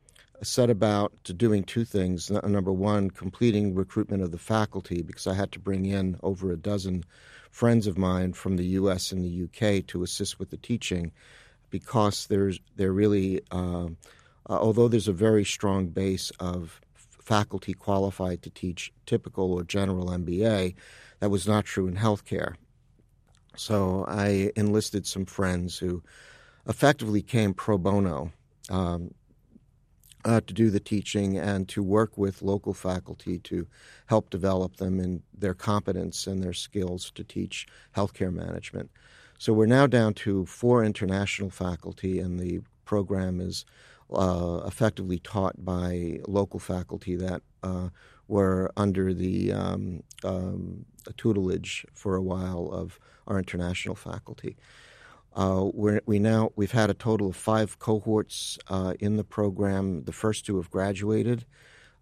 [0.41, 2.32] set about to doing two things.
[2.32, 6.57] Number one, completing recruitment of the faculty because I had to bring in over a
[6.57, 7.03] dozen
[7.51, 9.11] friends of mine from the U.S.
[9.11, 11.11] and the UK to assist with the teaching
[11.69, 13.88] because there's there really uh,
[14.52, 20.08] uh, although there's a very strong base of faculty qualified to teach typical or general
[20.08, 20.76] MBA,
[21.20, 22.56] that was not true in healthcare.
[23.56, 26.04] So I enlisted some friends who
[26.68, 28.34] effectively came pro bono
[28.70, 29.14] um,
[30.26, 33.66] uh, to do the teaching and to work with local faculty to
[34.08, 38.91] help develop them in their competence and their skills to teach healthcare management.
[39.38, 43.66] So we're now down to four international faculty, and the program is
[44.14, 47.89] uh, effectively taught by local faculty that uh,
[48.28, 50.86] were under the um, um,
[51.18, 54.57] tutelage for a while of our international faculty.
[55.34, 60.03] Uh, we now we've had a total of five cohorts uh, in the program.
[60.03, 61.45] The first two have graduated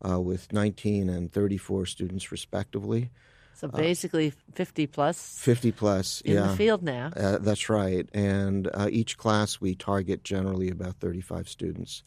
[0.07, 3.11] uh, with 19 and 34 students respectively.
[3.59, 6.47] So basically, 50 plus 50 plus in yeah.
[6.47, 7.11] the field now.
[7.13, 8.07] Uh, that's right.
[8.13, 12.01] And uh, each class we target generally about 35 students.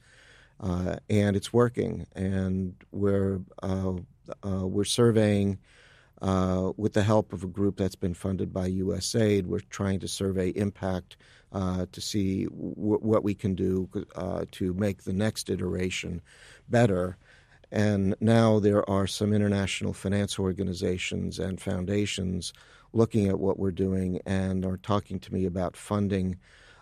[0.59, 2.07] Uh, and it's working.
[2.15, 3.93] And we're, uh,
[4.43, 5.59] uh, we're surveying
[6.23, 9.45] uh, with the help of a group that's been funded by USAID.
[9.45, 11.19] We're trying to survey impact
[11.53, 13.91] to see w- what we can do
[14.53, 16.23] to make the next iteration
[16.71, 17.19] better.
[17.73, 22.53] And now there are some international finance organizations and foundations
[22.93, 26.37] looking at what we're doing and are talking to me about funding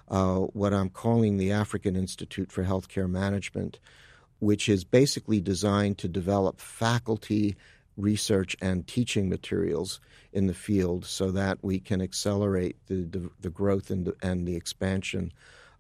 [0.09, 3.79] uh, what I'm calling the African Institute for Healthcare Management,
[4.41, 7.55] which is basically designed to develop faculty
[7.97, 10.01] research and teaching materials
[10.33, 14.49] in the field so that we can accelerate the, the, the growth and the, and
[14.49, 15.33] the expansion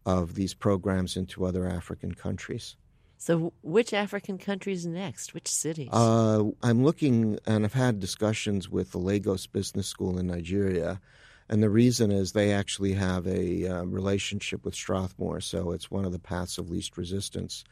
[0.07, 2.77] of these programs into other African countries.
[3.23, 5.35] So, which African countries next?
[5.35, 5.91] Which cities?
[5.93, 11.03] Uh, I'm looking, and I've had discussions with the Lagos Business School in Nigeria,
[11.47, 16.07] and the reason is they actually have a uh, relationship with Strathmore, so it's one
[16.07, 17.63] of the paths of least resistance.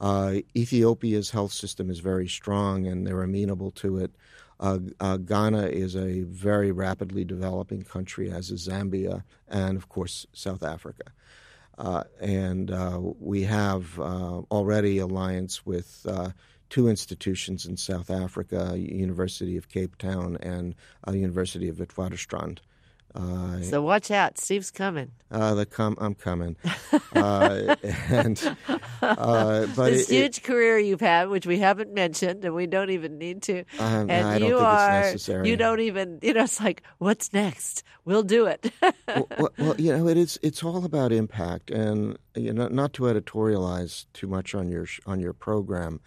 [0.00, 4.12] Uh, Ethiopia's health system is very strong, and they're amenable to it.
[4.58, 10.26] Uh, uh, Ghana is a very rapidly developing country, as is Zambia, and of course
[10.32, 11.12] South Africa.
[11.78, 16.30] Uh, and uh, we have uh, already alliance with uh,
[16.70, 20.74] two institutions in South Africa, University of Cape Town and
[21.10, 22.58] University of Witwatersrand.
[23.14, 25.10] Uh, so watch out, Steve's coming.
[25.30, 26.56] Uh, com- I'm coming,
[27.14, 27.74] uh,
[28.10, 28.56] and
[29.02, 32.66] uh, but this it, huge it, career you've had, which we haven't mentioned, and we
[32.66, 33.60] don't even need to.
[33.78, 35.48] Um, and I you don't are, think it's necessary.
[35.48, 37.82] you don't even, you know, it's like, what's next?
[38.04, 38.72] We'll do it.
[38.82, 40.38] well, well, well, you know, it is.
[40.42, 45.18] It's all about impact, and you know, not to editorialize too much on your on
[45.18, 46.00] your program.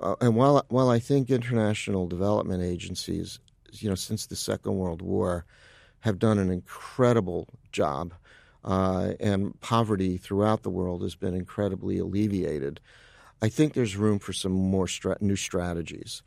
[0.00, 3.38] Uh, and while while I think international development agencies,
[3.72, 5.44] you know, since the Second World War
[6.02, 8.12] have done an incredible job,
[8.64, 12.80] uh, and poverty throughout the world has been incredibly alleviated.
[13.40, 16.22] I think there's room for some more stra- new strategies,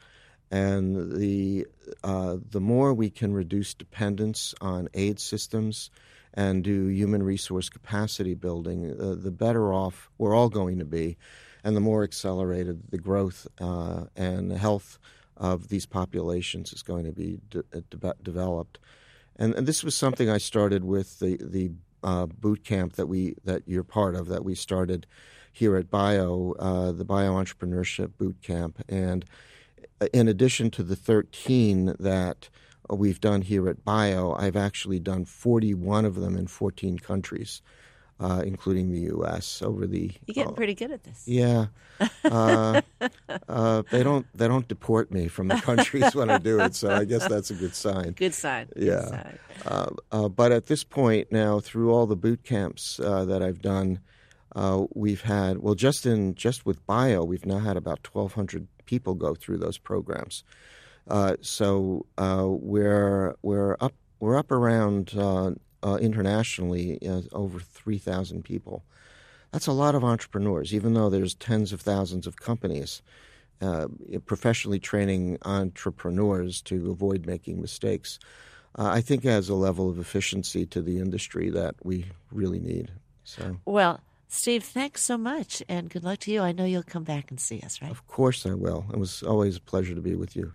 [0.51, 1.65] and the
[2.03, 5.89] uh, the more we can reduce dependence on aid systems
[6.33, 11.17] and do human resource capacity building, uh, the better off we're all going to be,
[11.63, 14.99] and the more accelerated the growth uh, and the health
[15.37, 18.79] of these populations is going to be de- de- developed.
[19.35, 21.71] And, and, this was something I started with the the
[22.03, 25.07] uh, boot camp that we that you're part of that we started
[25.51, 29.25] here at Bio, uh, the Bio Entrepreneurship Boot Camp, and
[30.13, 32.49] in addition to the 13 that
[32.89, 37.61] we've done here at Bio, I've actually done 41 of them in 14 countries.
[38.17, 39.61] Uh, including the U.S.
[39.61, 40.09] over the.
[40.25, 41.23] You're getting pretty good at this.
[41.25, 41.65] Yeah,
[42.23, 42.79] uh,
[43.49, 46.89] uh, they don't they don't deport me from the countries when I do it, so
[46.89, 48.13] I guess that's a good sign.
[48.13, 48.69] Good sign.
[48.73, 49.37] Good yeah, sign.
[50.13, 53.99] Uh, but at this point now, through all the boot camps uh, that I've done,
[54.55, 59.15] uh, we've had well just in just with bio, we've now had about 1,200 people
[59.15, 60.45] go through those programs.
[61.41, 65.11] so we're we're up we're up around
[65.85, 68.83] uh, internationally uh, over 3,000 people.
[69.51, 73.01] That's a lot of entrepreneurs, even though there's tens of thousands of companies.
[73.61, 73.87] uh,
[74.25, 78.19] professionally training entrepreneurs to avoid making mistakes,
[78.77, 82.91] uh, I think adds a level of efficiency to the industry that we really need.
[83.23, 84.01] So well.
[84.27, 86.41] Steve, thanks so much, and good luck to you.
[86.41, 87.91] I know you'll come back and see us, right?
[87.91, 88.85] Of course I will.
[88.91, 90.53] It was always a pleasure to be with you.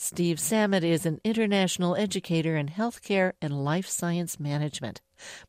[0.00, 5.00] Steve Samet is an international educator in healthcare and life science management.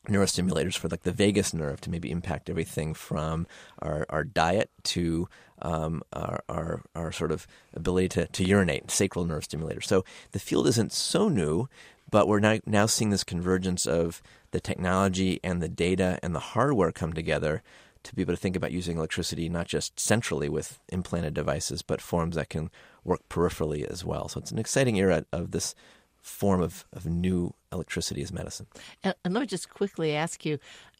[0.07, 3.45] neurostimulators for like the vagus nerve to maybe impact everything from
[3.79, 5.27] our, our diet to
[5.61, 9.83] um, our, our, our sort of ability to, to urinate, sacral nerve stimulators.
[9.83, 11.67] So the field isn't so new,
[12.09, 14.21] but we're now, now seeing this convergence of
[14.51, 17.63] the technology and the data and the hardware come together
[18.03, 22.01] to be able to think about using electricity not just centrally with implanted devices, but
[22.01, 22.69] forms that can
[23.03, 24.27] work peripherally as well.
[24.27, 25.75] So it's an exciting era of this
[26.23, 28.67] form of, of new electricity as medicine.
[29.03, 30.59] And, and let me just quickly ask you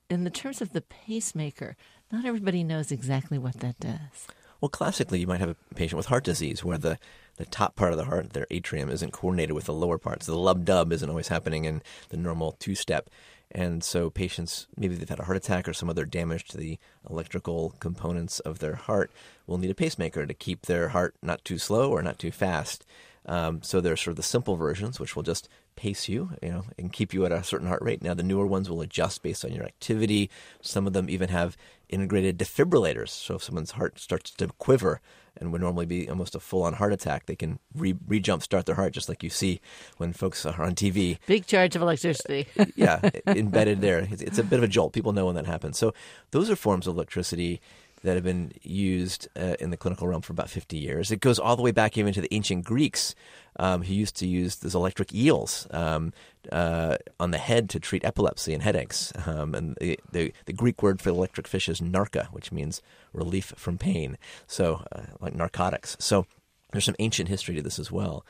[0.09, 1.75] in the terms of the pacemaker,
[2.11, 4.27] not everybody knows exactly what that does.
[4.61, 6.97] Well, classically, you might have a patient with heart disease where the,
[7.35, 10.25] the top part of the heart, their atrium, isn't coordinated with the lower parts.
[10.25, 13.09] The lub dub isn't always happening in the normal two step.
[13.51, 16.79] And so patients, maybe they've had a heart attack or some other damage to the
[17.09, 19.11] electrical components of their heart,
[19.47, 22.85] will need a pacemaker to keep their heart not too slow or not too fast.
[23.25, 26.65] Um, so there's sort of the simple versions, which will just pace you, you know,
[26.77, 28.01] and keep you at a certain heart rate.
[28.01, 30.29] Now the newer ones will adjust based on your activity.
[30.61, 31.57] Some of them even have
[31.89, 33.09] integrated defibrillators.
[33.09, 34.99] So if someone's heart starts to quiver
[35.37, 38.75] and would normally be almost a full-on heart attack, they can re, jump start their
[38.75, 39.61] heart, just like you see
[39.97, 41.17] when folks are on TV.
[41.25, 42.47] Big charge of electricity.
[42.75, 43.99] yeah, embedded there.
[43.99, 44.93] It's, it's a bit of a jolt.
[44.93, 45.77] People know when that happens.
[45.77, 45.93] So
[46.31, 47.61] those are forms of electricity
[48.03, 51.11] that have been used uh, in the clinical realm for about 50 years.
[51.11, 53.15] It goes all the way back even to the ancient Greeks
[53.57, 56.11] um, who used to use those electric eels um,
[56.51, 59.13] uh, on the head to treat epilepsy and headaches.
[59.25, 62.81] Um, and the, the, the, Greek word for electric fish is narca, which means
[63.13, 65.95] relief from pain, so uh, like narcotics.
[65.99, 66.25] So
[66.71, 68.25] there's some ancient history to this as well.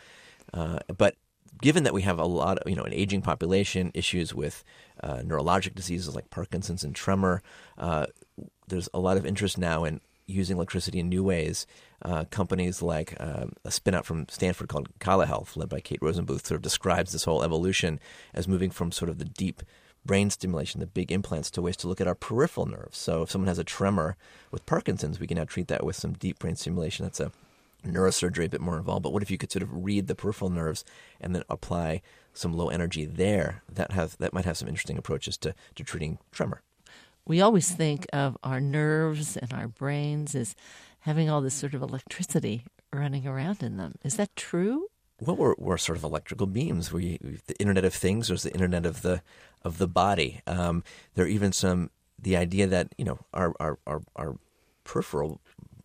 [0.54, 1.16] Uh, but
[1.62, 4.64] given that we have a lot of, you know, an aging population, issues with
[5.02, 7.42] uh, neurologic diseases like Parkinson's and tremor,
[7.78, 8.06] uh,
[8.68, 11.68] there's a lot of interest now in using electricity in new ways.
[12.02, 16.46] Uh, companies like um, a spinout from Stanford called Cala Health, led by Kate Rosenbluth,
[16.46, 18.00] sort of describes this whole evolution
[18.34, 19.64] as moving from sort of the deep
[20.06, 22.98] brain stimulation, the big implants, to ways to look at our peripheral nerves.
[22.98, 24.18] So if someone has a tremor
[24.52, 27.06] with Parkinson's, we can now treat that with some deep brain stimulation.
[27.06, 27.32] That's a
[27.86, 29.04] neurosurgery a bit more involved.
[29.04, 30.84] But what if you could sort of read the peripheral nerves
[31.22, 32.02] and then apply
[32.34, 33.64] some low energy there?
[33.72, 36.62] That has that might have some interesting approaches to, to treating tremor
[37.26, 40.56] we always think of our nerves and our brains as
[41.02, 43.96] having all this sort of electricity running around in them.
[44.04, 44.88] Is that true?
[45.20, 46.92] Well, we're, we're sort of electrical beams.
[46.92, 47.18] We
[47.48, 48.28] the Internet of Things.
[48.28, 49.22] There's the Internet of the
[49.64, 50.42] of the body.
[50.48, 50.84] Um,
[51.16, 54.38] there are even some the idea that you know our our our, our
[54.84, 55.40] peripheral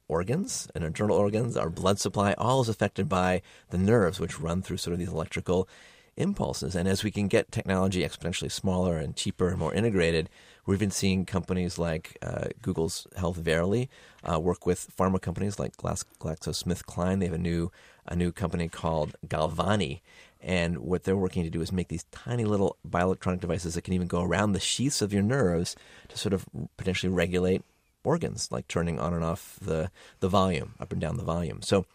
[0.09, 4.63] organs and internal organs, our blood supply, all is affected by the nerves, which run
[4.63, 5.69] through sort of these electrical
[6.17, 6.75] impulses.
[6.75, 10.29] And as we can get technology exponentially smaller and cheaper and more integrated,
[10.69, 13.89] we're even seeing companies like uh, Google's Health Verily
[14.23, 17.21] uh, work with pharma companies like GlaxoSmithKline.
[17.21, 17.73] They have a new
[18.07, 20.01] a new company called Galvani,
[20.43, 23.95] and what they're working to do is make these tiny little bioelectronic devices that can
[23.95, 25.75] even go around the sheaths of your nerves
[26.09, 26.45] to sort of
[26.77, 27.63] potentially regulate
[28.05, 29.91] organs, like turning on and off the
[30.21, 31.63] the volume, up and down the volume.
[31.63, 31.87] So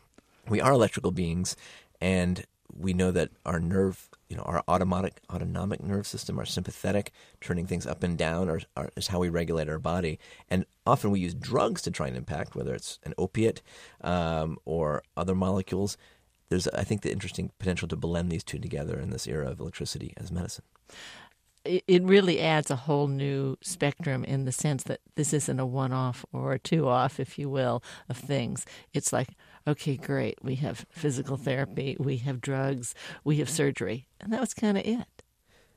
[0.50, 1.56] we are electrical beings,
[2.02, 2.44] and
[2.76, 7.68] we know that our nerve you know, our autonomic autonomic nerve system, our sympathetic, turning
[7.68, 10.18] things up and down, are, are, is how we regulate our body.
[10.50, 13.62] And often we use drugs to try and impact, whether it's an opiate
[14.02, 15.98] um, or other molecules.
[16.50, 19.60] There's, I think, the interesting potential to blend these two together in this era of
[19.60, 20.66] electricity as medicine
[21.66, 25.94] it really adds a whole new spectrum in the sense that this isn't a one
[25.94, 28.66] off or a two off, if you will, of things.
[28.94, 29.30] It's like,
[29.68, 32.93] okay, great, we have physical therapy, we have drugs,
[33.24, 34.07] we have surgery.
[34.20, 35.24] And that was kind of it.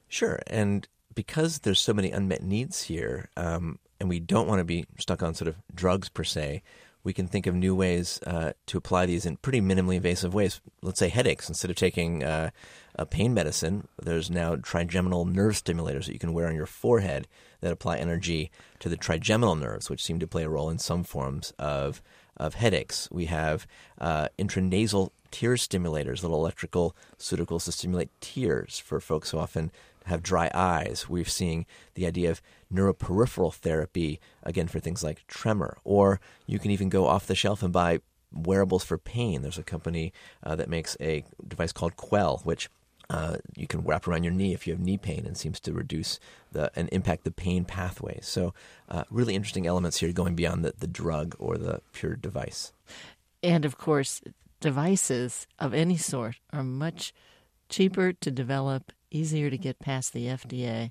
[0.09, 0.41] Sure.
[0.47, 4.87] And because there's so many unmet needs here, um, and we don't want to be
[4.99, 6.63] stuck on sort of drugs per se,
[7.03, 10.61] we can think of new ways uh, to apply these in pretty minimally invasive ways.
[10.83, 11.49] Let's say headaches.
[11.49, 12.51] Instead of taking uh,
[12.97, 17.29] a pain medicine, there's now trigeminal nerve stimulators that you can wear on your forehead
[17.61, 21.05] that apply energy to the trigeminal nerves, which seem to play a role in some
[21.05, 22.03] forms of
[22.37, 23.09] of headaches.
[23.11, 23.67] We have
[24.01, 29.71] uh, intranasal tear stimulators, little electrical pseudocols to stimulate tears for folks who often
[30.07, 31.09] have dry eyes.
[31.09, 32.41] We're seeing the idea of
[32.73, 35.79] neuroperipheral therapy, again, for things like tremor.
[35.85, 38.01] Or you can even go off the shelf and buy
[38.33, 39.43] wearables for pain.
[39.43, 40.13] There's a company
[40.43, 42.69] uh, that makes a device called Quell, which
[43.09, 45.73] uh, you can wrap around your knee if you have knee pain and seems to
[45.73, 46.19] reduce
[46.53, 48.19] the and impact the pain pathway.
[48.23, 48.53] So,
[48.89, 52.73] uh, really interesting elements here going beyond the, the drug or the pure device.
[53.43, 54.23] And of course,
[54.61, 57.13] devices of any sort are much
[57.69, 60.91] cheaper to develop, easier to get past the FDA,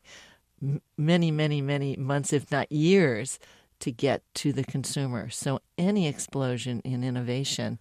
[0.62, 3.40] M- many, many, many months, if not years,
[3.80, 5.30] to get to the consumer.
[5.30, 7.80] So, any explosion in innovation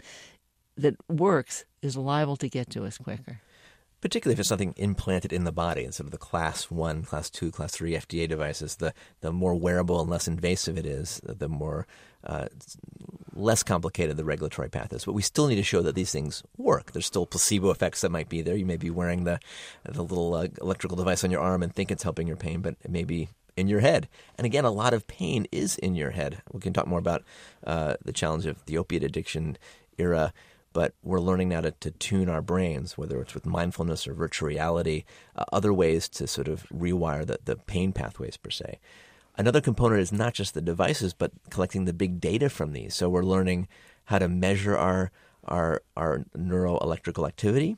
[0.76, 3.40] that works is liable to get to us quicker
[4.04, 7.50] particularly if it's something implanted in the body instead of the class one, class two,
[7.50, 8.76] class three FDA devices.
[8.76, 8.92] The
[9.22, 11.86] the more wearable and less invasive it is, the more
[12.22, 12.48] uh,
[13.32, 15.06] less complicated the regulatory path is.
[15.06, 16.92] But we still need to show that these things work.
[16.92, 18.54] There's still placebo effects that might be there.
[18.54, 19.40] You may be wearing the
[19.84, 22.76] the little uh, electrical device on your arm and think it's helping your pain, but
[22.84, 24.06] it may be in your head.
[24.36, 26.42] And again, a lot of pain is in your head.
[26.52, 27.22] We can talk more about
[27.66, 29.56] uh, the challenge of the opiate addiction
[29.96, 30.34] era
[30.74, 34.48] but we're learning now to, to tune our brains, whether it's with mindfulness or virtual
[34.48, 35.04] reality,
[35.36, 38.78] uh, other ways to sort of rewire the, the pain pathways per se.
[39.38, 42.94] Another component is not just the devices, but collecting the big data from these.
[42.94, 43.68] So we're learning
[44.04, 45.10] how to measure our
[45.46, 47.76] our our neuroelectrical activity.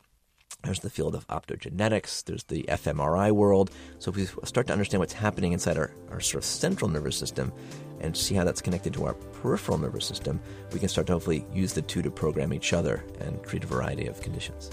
[0.63, 2.25] There's the field of optogenetics.
[2.25, 3.71] There's the fMRI world.
[3.99, 7.17] So if we start to understand what's happening inside our, our sort of central nervous
[7.17, 7.53] system,
[8.01, 10.41] and see how that's connected to our peripheral nervous system,
[10.73, 13.67] we can start to hopefully use the two to program each other and treat a
[13.67, 14.71] variety of conditions.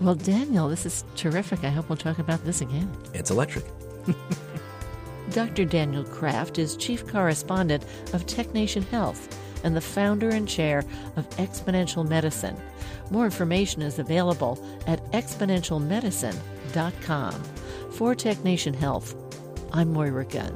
[0.00, 1.64] Well, Daniel, this is terrific.
[1.64, 2.90] I hope we'll talk about this again.
[3.14, 3.64] It's electric.
[5.30, 5.64] Dr.
[5.64, 9.28] Daniel Kraft is Chief Correspondent of TechNation Health
[9.66, 10.84] and the founder and chair
[11.16, 12.56] of Exponential Medicine.
[13.10, 17.32] More information is available at exponentialmedicine.com.
[17.92, 19.16] For Tech Nation Health,
[19.72, 20.54] I'm Moira Gunn.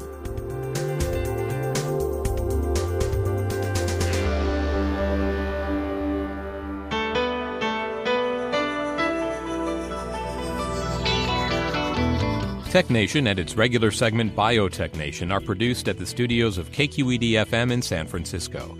[12.70, 17.32] Tech Nation and its regular segment Biotech Nation are produced at the studios of KQED
[17.32, 18.78] FM in San Francisco.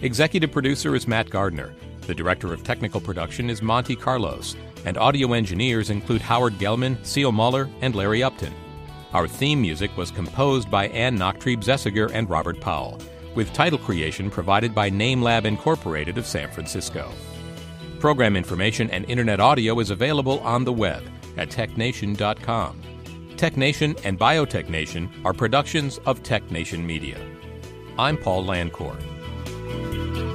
[0.00, 1.74] Executive producer is Matt Gardner.
[2.06, 7.32] The director of technical production is Monty Carlos, and audio engineers include Howard Gelman, Seal
[7.32, 8.54] Muller, and Larry Upton.
[9.12, 13.00] Our theme music was composed by Ann Nachtrieb Zessiger and Robert Powell,
[13.34, 17.10] with title creation provided by NameLab Incorporated of San Francisco.
[17.98, 21.02] Program information and internet audio is available on the web
[21.36, 22.80] at technation.com.
[23.30, 27.18] TechNation and BiotechNation are productions of TechNation Media.
[27.98, 28.96] I'm Paul Landcore.
[29.68, 30.27] Música